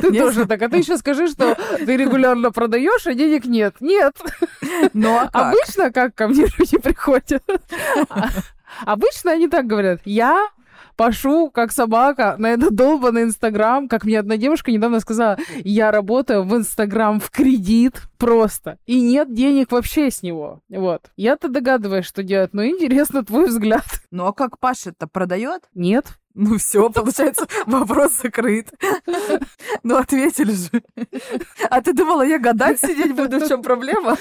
Ты 0.00 0.10
Нет? 0.10 0.22
тоже 0.22 0.46
так. 0.46 0.62
А 0.62 0.68
ты 0.68 0.78
еще 0.78 0.96
скажи, 0.96 1.28
что 1.28 1.54
ты 1.54 1.96
регулярно 1.96 2.50
продаешь, 2.50 3.06
а 3.06 3.14
денег 3.14 3.44
нет. 3.44 3.74
Нет. 3.80 4.16
Ну, 4.94 5.16
а 5.16 5.28
как? 5.28 5.54
Обычно 5.54 5.92
как 5.92 6.14
ко 6.14 6.28
мне 6.28 6.46
люди 6.58 6.78
приходят? 6.78 7.42
Обычно 8.84 9.32
они 9.32 9.48
так 9.48 9.66
говорят. 9.66 10.00
Я 10.04 10.48
пошу, 10.96 11.50
как 11.50 11.72
собака, 11.72 12.36
на 12.38 12.48
этот 12.48 12.74
долбанный 12.74 13.22
Инстаграм. 13.24 13.88
Как 13.88 14.04
мне 14.04 14.18
одна 14.18 14.36
девушка 14.36 14.72
недавно 14.72 15.00
сказала, 15.00 15.38
я 15.62 15.90
работаю 15.90 16.42
в 16.42 16.56
Инстаграм 16.56 17.20
в 17.20 17.30
кредит 17.30 18.02
просто. 18.16 18.78
И 18.86 19.00
нет 19.00 19.32
денег 19.32 19.72
вообще 19.72 20.10
с 20.10 20.22
него. 20.22 20.60
Вот. 20.68 21.10
Я-то 21.16 21.48
догадываюсь, 21.48 22.06
что 22.06 22.22
делать, 22.22 22.52
но 22.52 22.64
интересно 22.66 23.24
твой 23.24 23.46
взгляд. 23.46 23.84
Ну, 24.10 24.24
а 24.24 24.32
как 24.32 24.58
Паша-то 24.58 25.06
продает? 25.06 25.64
Нет. 25.74 26.06
Ну 26.34 26.58
все, 26.58 26.90
получается, 26.90 27.46
вопрос 27.66 28.12
закрыт. 28.22 28.70
Ну 29.82 29.96
ответили 29.96 30.52
же. 30.52 30.82
А 31.70 31.80
ты 31.80 31.92
думала, 31.92 32.22
я 32.22 32.38
гадать 32.38 32.80
сидеть 32.80 33.14
буду, 33.14 33.40
в 33.40 33.48
чем 33.48 33.62
проблема? 33.62 34.16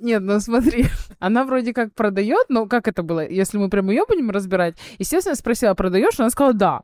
Нет, 0.00 0.22
ну 0.22 0.38
смотри, 0.40 0.86
она 1.18 1.44
вроде 1.44 1.72
как 1.72 1.94
продает, 1.94 2.46
но 2.48 2.66
как 2.66 2.88
это 2.88 3.02
было? 3.02 3.26
Если 3.26 3.56
мы 3.56 3.70
прям 3.70 3.90
ее 3.90 4.04
будем 4.06 4.30
разбирать, 4.30 4.76
естественно, 4.98 5.32
я 5.32 5.36
спросила, 5.36 5.74
продаешь? 5.74 6.18
Она 6.18 6.30
сказала, 6.30 6.54
да. 6.54 6.82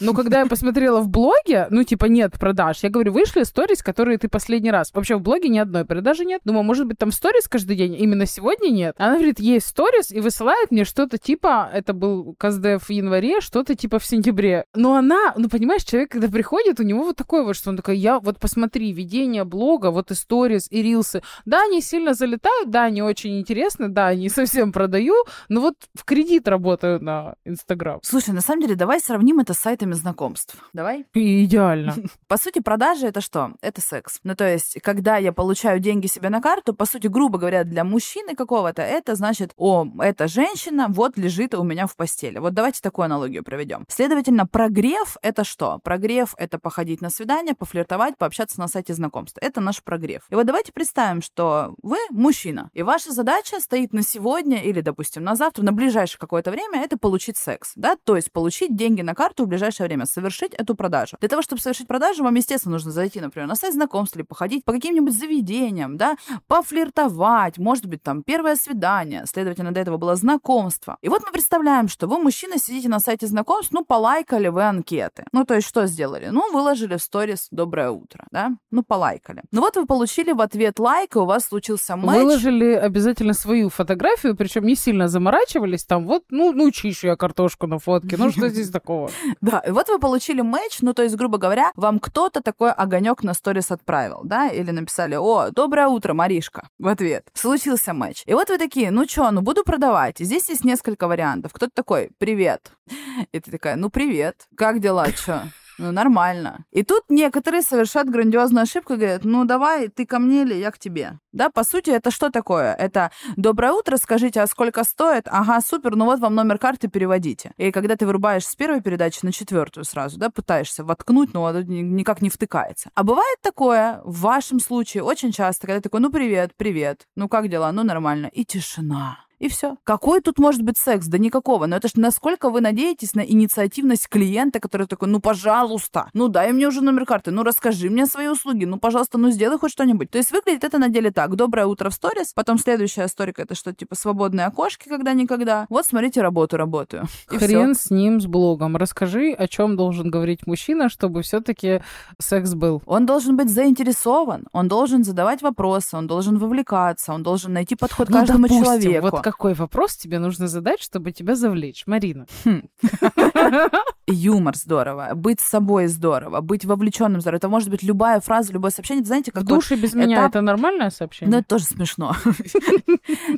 Но 0.00 0.14
когда 0.14 0.40
я 0.40 0.46
посмотрела 0.46 1.00
в 1.00 1.08
блоге, 1.08 1.66
ну, 1.70 1.84
типа, 1.84 2.06
нет 2.06 2.32
продаж, 2.38 2.78
я 2.82 2.90
говорю, 2.90 3.12
вышли 3.12 3.42
сторис, 3.44 3.82
которые 3.82 4.18
ты 4.18 4.28
последний 4.28 4.70
раз. 4.70 4.90
Вообще 4.92 5.16
в 5.16 5.20
блоге 5.20 5.48
ни 5.48 5.58
одной 5.58 5.84
продажи 5.84 6.24
нет. 6.24 6.40
Думаю, 6.44 6.64
может 6.64 6.86
быть, 6.86 6.98
там 6.98 7.12
сторис 7.12 7.48
каждый 7.48 7.76
день, 7.76 7.94
именно 7.94 8.26
сегодня 8.26 8.70
нет. 8.70 8.94
Она 8.98 9.14
говорит, 9.14 9.40
есть 9.40 9.66
сторис, 9.66 10.10
и 10.10 10.20
высылает 10.20 10.70
мне 10.70 10.84
что-то 10.84 11.18
типа, 11.18 11.70
это 11.72 11.92
был 11.92 12.34
КСДФ 12.38 12.84
в 12.86 12.90
январе, 12.90 13.40
что-то 13.40 13.74
типа 13.74 13.98
в 13.98 14.04
сентябре. 14.04 14.64
Но 14.74 14.94
она, 14.94 15.34
ну, 15.36 15.48
понимаешь, 15.48 15.84
человек, 15.84 16.10
когда 16.10 16.28
приходит, 16.28 16.80
у 16.80 16.82
него 16.82 17.04
вот 17.04 17.16
такое 17.16 17.44
вот, 17.44 17.56
что 17.56 17.70
он 17.70 17.76
такой, 17.76 17.96
я 17.96 18.18
вот 18.18 18.38
посмотри, 18.38 18.92
ведение 18.92 19.44
блога, 19.44 19.90
вот 19.90 20.10
и 20.10 20.14
сторис, 20.14 20.66
и 20.70 20.82
рилсы. 20.82 21.22
Да, 21.44 21.62
они 21.62 21.80
сильно 21.80 22.14
залетают, 22.14 22.70
да, 22.70 22.84
они 22.84 23.02
очень 23.02 23.38
интересны, 23.38 23.88
да, 23.88 24.14
не 24.14 24.28
совсем 24.28 24.72
продаю, 24.72 25.14
но 25.48 25.60
вот 25.60 25.74
в 25.94 26.04
кредит 26.04 26.48
работаю 26.48 27.02
на 27.02 27.34
Инстаграм. 27.44 28.00
Слушай, 28.02 28.34
на 28.34 28.40
самом 28.40 28.62
деле, 28.62 28.74
давай 28.74 29.00
сравним 29.00 29.40
это 29.40 29.53
с 29.54 29.60
сайтами 29.60 29.92
знакомств. 29.92 30.56
Давай? 30.72 31.06
И 31.14 31.44
идеально. 31.44 31.94
По 32.28 32.36
сути, 32.36 32.60
продажи 32.60 33.06
это 33.06 33.20
что? 33.20 33.52
Это 33.60 33.80
секс. 33.80 34.20
Ну, 34.24 34.34
то 34.34 34.46
есть, 34.46 34.80
когда 34.82 35.16
я 35.16 35.32
получаю 35.32 35.80
деньги 35.80 36.06
себе 36.06 36.28
на 36.28 36.40
карту, 36.40 36.74
по 36.74 36.86
сути, 36.86 37.06
грубо 37.06 37.38
говоря, 37.38 37.64
для 37.64 37.84
мужчины 37.84 38.34
какого-то, 38.34 38.82
это 38.82 39.14
значит, 39.14 39.52
о, 39.56 39.86
эта 40.00 40.28
женщина 40.28 40.86
вот 40.88 41.16
лежит 41.16 41.54
у 41.54 41.62
меня 41.62 41.86
в 41.86 41.96
постели. 41.96 42.38
Вот 42.38 42.54
давайте 42.54 42.80
такую 42.80 43.04
аналогию 43.04 43.44
проведем. 43.44 43.84
Следовательно, 43.88 44.46
прогрев 44.46 45.16
это 45.22 45.44
что? 45.44 45.78
Прогрев 45.82 46.34
это 46.36 46.58
походить 46.58 47.00
на 47.00 47.10
свидание, 47.10 47.54
пофлиртовать, 47.54 48.16
пообщаться 48.18 48.58
на 48.60 48.68
сайте 48.68 48.94
знакомств. 48.94 49.38
Это 49.40 49.60
наш 49.60 49.82
прогрев. 49.82 50.22
И 50.30 50.34
вот 50.34 50.46
давайте 50.46 50.72
представим, 50.72 51.22
что 51.22 51.74
вы 51.82 51.96
мужчина, 52.10 52.70
и 52.72 52.82
ваша 52.82 53.12
задача 53.12 53.60
стоит 53.60 53.92
на 53.92 54.02
сегодня 54.02 54.62
или, 54.62 54.80
допустим, 54.80 55.24
на 55.24 55.36
завтра, 55.36 55.62
на 55.62 55.72
ближайшее 55.72 56.18
какое-то 56.18 56.50
время, 56.50 56.82
это 56.82 56.98
получить 56.98 57.36
секс, 57.36 57.72
да, 57.76 57.96
то 58.02 58.16
есть 58.16 58.32
получить 58.32 58.76
деньги 58.76 59.02
на 59.02 59.14
карту 59.14 59.43
в 59.44 59.48
ближайшее 59.48 59.86
время, 59.86 60.06
совершить 60.06 60.54
эту 60.54 60.74
продажу. 60.74 61.16
Для 61.20 61.28
того, 61.28 61.42
чтобы 61.42 61.60
совершить 61.60 61.86
продажу, 61.86 62.22
вам, 62.22 62.34
естественно, 62.34 62.72
нужно 62.72 62.90
зайти, 62.90 63.20
например, 63.20 63.48
на 63.48 63.54
сайт 63.54 63.74
знакомств 63.74 64.16
или 64.16 64.22
походить 64.22 64.64
по 64.64 64.72
каким-нибудь 64.72 65.16
заведениям, 65.16 65.96
да, 65.96 66.16
пофлиртовать, 66.46 67.58
может 67.58 67.86
быть, 67.86 68.02
там, 68.02 68.22
первое 68.22 68.56
свидание, 68.56 69.24
следовательно, 69.26 69.72
до 69.72 69.80
этого 69.80 69.96
было 69.96 70.16
знакомство. 70.16 70.96
И 71.02 71.08
вот 71.08 71.22
мы 71.24 71.32
представляем, 71.32 71.88
что 71.88 72.06
вы, 72.06 72.18
мужчина, 72.18 72.58
сидите 72.58 72.88
на 72.88 73.00
сайте 73.00 73.26
знакомств, 73.26 73.72
ну, 73.72 73.84
полайкали 73.84 74.48
вы 74.48 74.64
анкеты. 74.64 75.24
Ну, 75.32 75.44
то 75.44 75.54
есть, 75.54 75.66
что 75.66 75.86
сделали? 75.86 76.28
Ну, 76.30 76.52
выложили 76.52 76.96
в 76.96 77.02
сторис 77.02 77.48
«Доброе 77.50 77.90
утро», 77.90 78.26
да? 78.30 78.52
Ну, 78.70 78.82
полайкали. 78.82 79.42
Ну, 79.52 79.60
вот 79.60 79.76
вы 79.76 79.86
получили 79.86 80.32
в 80.32 80.40
ответ 80.40 80.78
лайк, 80.78 81.16
и 81.16 81.18
у 81.18 81.24
вас 81.24 81.46
случился 81.46 81.96
матч. 81.96 82.16
Выложили 82.16 82.72
обязательно 82.72 83.34
свою 83.34 83.68
фотографию, 83.68 84.36
причем 84.36 84.64
не 84.64 84.76
сильно 84.76 85.08
заморачивались, 85.08 85.84
там 85.84 86.06
вот, 86.06 86.24
ну, 86.30 86.52
ну, 86.52 86.70
чищу 86.70 87.06
я 87.08 87.16
картошку 87.16 87.66
на 87.66 87.78
фотке, 87.78 88.16
ну, 88.16 88.30
что 88.30 88.48
здесь 88.48 88.70
такого? 88.70 89.10
Да, 89.54 89.58
и 89.60 89.70
вот 89.70 89.88
вы 89.88 89.98
получили 89.98 90.40
матч, 90.40 90.78
ну, 90.80 90.94
то 90.94 91.02
есть, 91.02 91.16
грубо 91.16 91.38
говоря, 91.38 91.72
вам 91.76 91.98
кто-то 91.98 92.42
такой 92.42 92.72
огонек 92.72 93.22
на 93.22 93.34
сторис 93.34 93.70
отправил, 93.70 94.20
да, 94.24 94.48
или 94.48 94.70
написали, 94.70 95.16
о, 95.16 95.50
доброе 95.50 95.88
утро, 95.88 96.14
Маришка, 96.14 96.68
в 96.78 96.88
ответ. 96.88 97.26
Случился 97.34 97.92
матч. 97.92 98.22
И 98.26 98.34
вот 98.34 98.48
вы 98.48 98.58
такие, 98.58 98.90
ну 98.90 99.06
чё, 99.06 99.30
ну 99.30 99.42
буду 99.42 99.64
продавать. 99.64 100.20
И 100.20 100.24
здесь 100.24 100.48
есть 100.48 100.64
несколько 100.64 101.08
вариантов. 101.08 101.52
Кто-то 101.52 101.72
такой, 101.74 102.10
привет. 102.18 102.72
И 103.32 103.40
ты 103.40 103.50
такая, 103.50 103.76
ну 103.76 103.90
привет, 103.90 104.46
как 104.56 104.80
дела, 104.80 105.10
чё? 105.12 105.42
Ну, 105.78 105.92
нормально. 105.92 106.64
И 106.70 106.82
тут 106.82 107.04
некоторые 107.08 107.62
совершают 107.62 108.08
грандиозную 108.08 108.62
ошибку 108.62 108.94
и 108.94 108.96
говорят, 108.96 109.24
ну, 109.24 109.44
давай, 109.44 109.88
ты 109.88 110.06
ко 110.06 110.18
мне 110.18 110.42
или 110.42 110.54
я 110.54 110.70
к 110.70 110.78
тебе. 110.78 111.18
Да, 111.32 111.50
по 111.50 111.64
сути, 111.64 111.90
это 111.90 112.10
что 112.12 112.30
такое? 112.30 112.74
Это 112.74 113.10
«Доброе 113.36 113.72
утро, 113.72 113.96
скажите, 113.96 114.40
а 114.40 114.46
сколько 114.46 114.84
стоит?» 114.84 115.24
Ага, 115.26 115.60
супер, 115.60 115.96
ну 115.96 116.04
вот 116.04 116.20
вам 116.20 116.34
номер 116.36 116.58
карты, 116.58 116.88
переводите. 116.88 117.52
И 117.56 117.72
когда 117.72 117.96
ты 117.96 118.06
вырубаешь 118.06 118.46
с 118.46 118.54
первой 118.54 118.80
передачи 118.80 119.20
на 119.22 119.32
четвертую 119.32 119.84
сразу, 119.84 120.18
да, 120.18 120.30
пытаешься 120.30 120.84
воткнуть, 120.84 121.34
но 121.34 121.50
никак 121.60 122.22
не 122.22 122.30
втыкается. 122.30 122.90
А 122.94 123.02
бывает 123.02 123.38
такое, 123.42 124.00
в 124.04 124.20
вашем 124.20 124.60
случае, 124.60 125.02
очень 125.02 125.32
часто, 125.32 125.66
когда 125.66 125.78
ты 125.80 125.84
такой, 125.84 126.00
ну, 126.00 126.10
привет, 126.10 126.52
привет, 126.56 127.08
ну, 127.16 127.28
как 127.28 127.48
дела? 127.48 127.72
Ну, 127.72 127.82
нормально. 127.82 128.26
И 128.26 128.44
тишина. 128.44 129.23
И 129.38 129.48
все. 129.48 129.76
Какой 129.84 130.20
тут 130.20 130.38
может 130.38 130.62
быть 130.62 130.78
секс? 130.78 131.06
Да 131.06 131.18
никакого. 131.18 131.66
Но 131.66 131.76
это 131.76 131.88
ж 131.88 131.92
насколько 131.96 132.50
вы 132.50 132.60
надеетесь 132.60 133.14
на 133.14 133.20
инициативность 133.20 134.08
клиента, 134.08 134.60
который 134.60 134.86
такой, 134.86 135.08
ну, 135.08 135.20
пожалуйста, 135.20 136.08
ну, 136.14 136.28
дай 136.28 136.52
мне 136.52 136.68
уже 136.68 136.80
номер 136.82 137.04
карты, 137.04 137.30
ну, 137.30 137.42
расскажи 137.42 137.90
мне 137.90 138.06
свои 138.06 138.28
услуги, 138.28 138.64
ну, 138.64 138.78
пожалуйста, 138.78 139.18
ну, 139.18 139.30
сделай 139.30 139.58
хоть 139.58 139.72
что-нибудь. 139.72 140.10
То 140.10 140.18
есть 140.18 140.32
выглядит 140.32 140.64
это 140.64 140.78
на 140.78 140.88
деле 140.88 141.10
так. 141.10 141.34
Доброе 141.36 141.66
утро 141.66 141.90
в 141.90 141.94
сторис, 141.94 142.32
потом 142.32 142.58
следующая 142.58 143.06
историка 143.06 143.42
это 143.42 143.54
что, 143.54 143.72
типа, 143.72 143.94
свободные 143.94 144.46
окошки, 144.46 144.88
когда-никогда. 144.88 145.66
Вот, 145.68 145.86
смотрите, 145.86 146.22
работу, 146.22 146.56
работаю. 146.56 147.04
И. 147.30 147.38
Хрен 147.38 147.74
с 147.74 147.90
ним, 147.90 148.20
с 148.20 148.26
блогом. 148.26 148.76
Расскажи, 148.76 149.32
о 149.32 149.48
чем 149.48 149.76
должен 149.76 150.10
говорить 150.10 150.46
мужчина, 150.46 150.88
чтобы 150.88 151.22
все-таки 151.22 151.82
секс 152.20 152.54
был. 152.54 152.82
Он 152.86 153.06
должен 153.06 153.36
быть 153.36 153.50
заинтересован, 153.50 154.46
он 154.52 154.68
должен 154.68 155.04
задавать 155.04 155.42
вопросы, 155.42 155.96
он 155.96 156.06
должен 156.06 156.38
вовлекаться, 156.38 157.12
он 157.12 157.22
должен 157.22 157.52
найти 157.52 157.74
подход 157.74 158.08
к 158.08 158.10
Ну, 158.10 158.18
каждому 158.18 158.42
допустим, 158.42 158.64
человеку. 158.64 159.08
Вот 159.10 159.23
какой 159.24 159.54
вопрос 159.54 159.96
тебе 159.96 160.18
нужно 160.18 160.48
задать, 160.48 160.82
чтобы 160.82 161.10
тебя 161.10 161.34
завлечь, 161.34 161.84
Марина? 161.86 162.26
Юмор 164.06 164.54
здорово, 164.54 165.12
быть 165.14 165.40
собой 165.40 165.86
здорово, 165.86 166.42
быть 166.42 166.66
вовлеченным 166.66 167.22
здорово. 167.22 167.38
Это 167.38 167.48
может 167.48 167.70
быть 167.70 167.82
любая 167.82 168.20
фраза, 168.20 168.52
любое 168.52 168.70
сообщение. 168.70 169.00
Это 169.00 169.08
знаете, 169.08 169.32
как 169.32 169.44
В 169.44 169.46
душе 169.46 169.76
без 169.76 169.94
меня 169.94 170.26
это 170.26 170.42
нормальное 170.42 170.86
Ну, 170.86 170.90
сообщение? 170.90 171.38
это 171.38 171.48
тоже 171.48 171.64
смешно. 171.64 172.14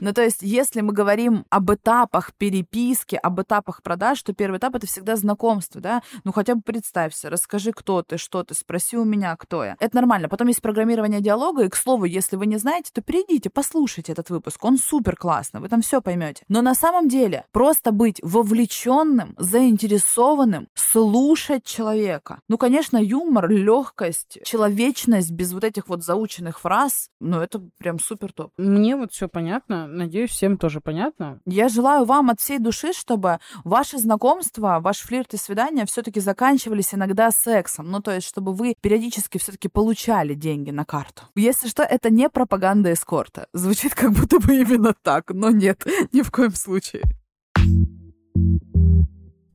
Ну, 0.01 0.13
то 0.13 0.23
есть, 0.23 0.43
если 0.43 0.81
мы 0.81 0.93
говорим 0.93 1.45
об 1.51 1.73
этапах 1.73 2.33
переписки, 2.35 3.19
об 3.21 3.41
этапах 3.41 3.83
продаж, 3.83 4.23
то 4.23 4.33
первый 4.33 4.59
этап— 4.59 4.75
это 4.77 4.87
всегда 4.87 5.17
знакомство, 5.17 5.81
да? 5.81 6.03
Ну, 6.25 6.33
хотя 6.33 6.55
бы 6.55 6.63
представься, 6.63 7.31
расскажи, 7.31 7.73
кто 7.73 8.03
ты, 8.03 8.19
что 8.19 8.43
ты, 8.45 8.55
спроси 8.55 8.97
у 8.97 9.05
меня, 9.05 9.35
кто 9.37 9.65
я. 9.65 9.77
Это 9.79 9.97
нормально. 9.97 10.29
Потом 10.29 10.49
есть 10.49 10.61
программирование 10.63 11.21
диалога, 11.21 11.65
и, 11.65 11.69
к 11.69 11.77
слову, 11.77 12.05
если 12.05 12.37
вы 12.37 12.47
не 12.47 12.57
знаете, 12.59 12.91
то 12.93 13.01
перейдите, 13.01 13.51
послушайте 13.51 14.13
этот 14.13 14.31
выпуск. 14.31 14.65
Он 14.65 14.79
супер 14.79 15.17
классный. 15.17 15.61
Вы 15.61 15.69
там 15.69 15.76
этом 15.77 15.83
все 15.83 16.01
поймете. 16.01 16.45
Но 16.49 16.63
на 16.63 16.75
самом 16.75 17.09
деле 17.09 17.45
просто 17.53 17.93
быть 17.93 18.21
вовлеченным, 18.23 19.35
заинтересованным, 19.39 20.69
слушать 20.75 21.65
человека. 21.65 22.41
Ну, 22.49 22.59
конечно, 22.59 22.97
юмор, 22.97 23.49
легкость, 23.51 24.39
человечность 24.45 25.31
без 25.31 25.53
вот 25.53 25.65
этих 25.65 25.89
вот 25.89 26.03
заученных 26.03 26.61
фраз, 26.61 27.09
ну, 27.21 27.41
это 27.41 27.61
прям 27.79 27.99
супер 27.99 28.33
топ. 28.33 28.53
Мне 28.57 28.97
вот 28.97 29.13
все 29.13 29.29
понятно. 29.29 29.87
Надеюсь, 29.87 30.31
всем 30.31 30.57
тоже 30.57 30.81
понятно. 30.81 31.41
Я 31.47 31.69
желаю 31.69 32.05
вам 32.05 32.31
от 32.31 32.41
всей 32.41 32.59
души, 32.59 32.93
чтобы 32.93 33.39
ваши 33.65 33.99
знакомства, 33.99 34.79
ваш 34.81 35.01
флирт 35.01 35.35
и 35.35 35.37
свидания 35.37 35.85
все-таки 35.87 36.21
заканчивались 36.21 36.95
иногда 36.95 37.31
сексом. 37.31 37.91
Ну, 37.91 38.01
то 38.01 38.13
есть, 38.13 38.27
чтобы 38.27 38.55
вы 38.55 38.75
периодически 38.81 39.39
все-таки 39.39 39.69
получали 39.69 40.35
деньги 40.35 40.71
на 40.71 40.85
карту. 40.85 41.23
Если 41.35 41.69
что, 41.69 41.83
это 41.83 42.11
не 42.11 42.29
пропаганда 42.29 42.93
эскорта. 42.93 43.47
Звучит 43.53 43.95
как 43.95 44.13
будто 44.13 44.39
бы 44.39 44.57
именно 44.57 44.95
так, 45.03 45.31
но 45.31 45.51
нет, 45.51 45.66
ни 46.13 46.23
в 46.23 46.31
коем 46.31 46.55
случае. 46.55 47.03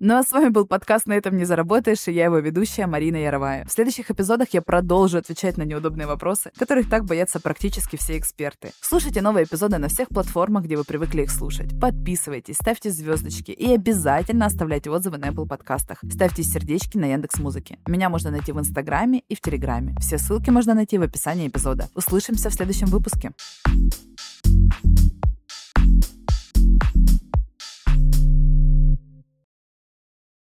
Ну 0.04 0.18
а 0.18 0.24
с 0.24 0.32
вами 0.32 0.50
был 0.50 0.66
подкаст 0.66 1.06
«На 1.06 1.14
этом 1.14 1.38
не 1.38 1.46
заработаешь» 1.46 2.08
и 2.08 2.12
я 2.12 2.26
его 2.26 2.40
ведущая 2.40 2.88
Марина 2.88 3.18
Яровая. 3.18 3.66
В 3.66 3.72
следующих 3.72 4.10
эпизодах 4.10 4.48
я 4.52 4.64
продолжу 4.64 5.20
отвечать 5.20 5.58
на 5.58 5.62
неудобные 5.62 6.08
вопросы, 6.08 6.50
которых 6.58 6.90
так 6.90 7.06
боятся 7.06 7.40
практически 7.40 7.98
все 7.98 8.18
эксперты. 8.18 8.72
Слушайте 8.82 9.22
новые 9.22 9.46
эпизоды 9.46 9.78
на 9.78 9.90
всех 9.90 10.10
платформах, 10.10 10.64
где 10.64 10.76
вы 10.76 10.86
привыкли 10.86 11.22
их 11.22 11.30
слушать. 11.30 11.80
Подписывайтесь, 11.80 12.56
ставьте 12.56 12.90
звездочки 12.90 13.52
и 13.52 13.76
обязательно 13.76 14.48
оставляйте 14.48 14.90
отзывы 14.90 15.20
на 15.20 15.26
Apple 15.26 15.48
подкастах. 15.48 16.00
Ставьте 16.12 16.42
сердечки 16.42 16.98
на 16.98 17.06
Яндекс 17.06 17.38
Музыке. 17.38 17.78
Меня 17.88 18.10
можно 18.10 18.32
найти 18.32 18.54
в 18.54 18.60
Инстаграме 18.60 19.22
и 19.30 19.36
в 19.36 19.42
Телеграме. 19.42 19.96
Все 20.00 20.18
ссылки 20.18 20.50
можно 20.50 20.74
найти 20.74 20.98
в 20.98 21.04
описании 21.04 21.48
эпизода. 21.48 21.90
Услышимся 21.94 22.50
в 22.50 22.54
следующем 22.56 22.88
выпуске. 22.88 23.34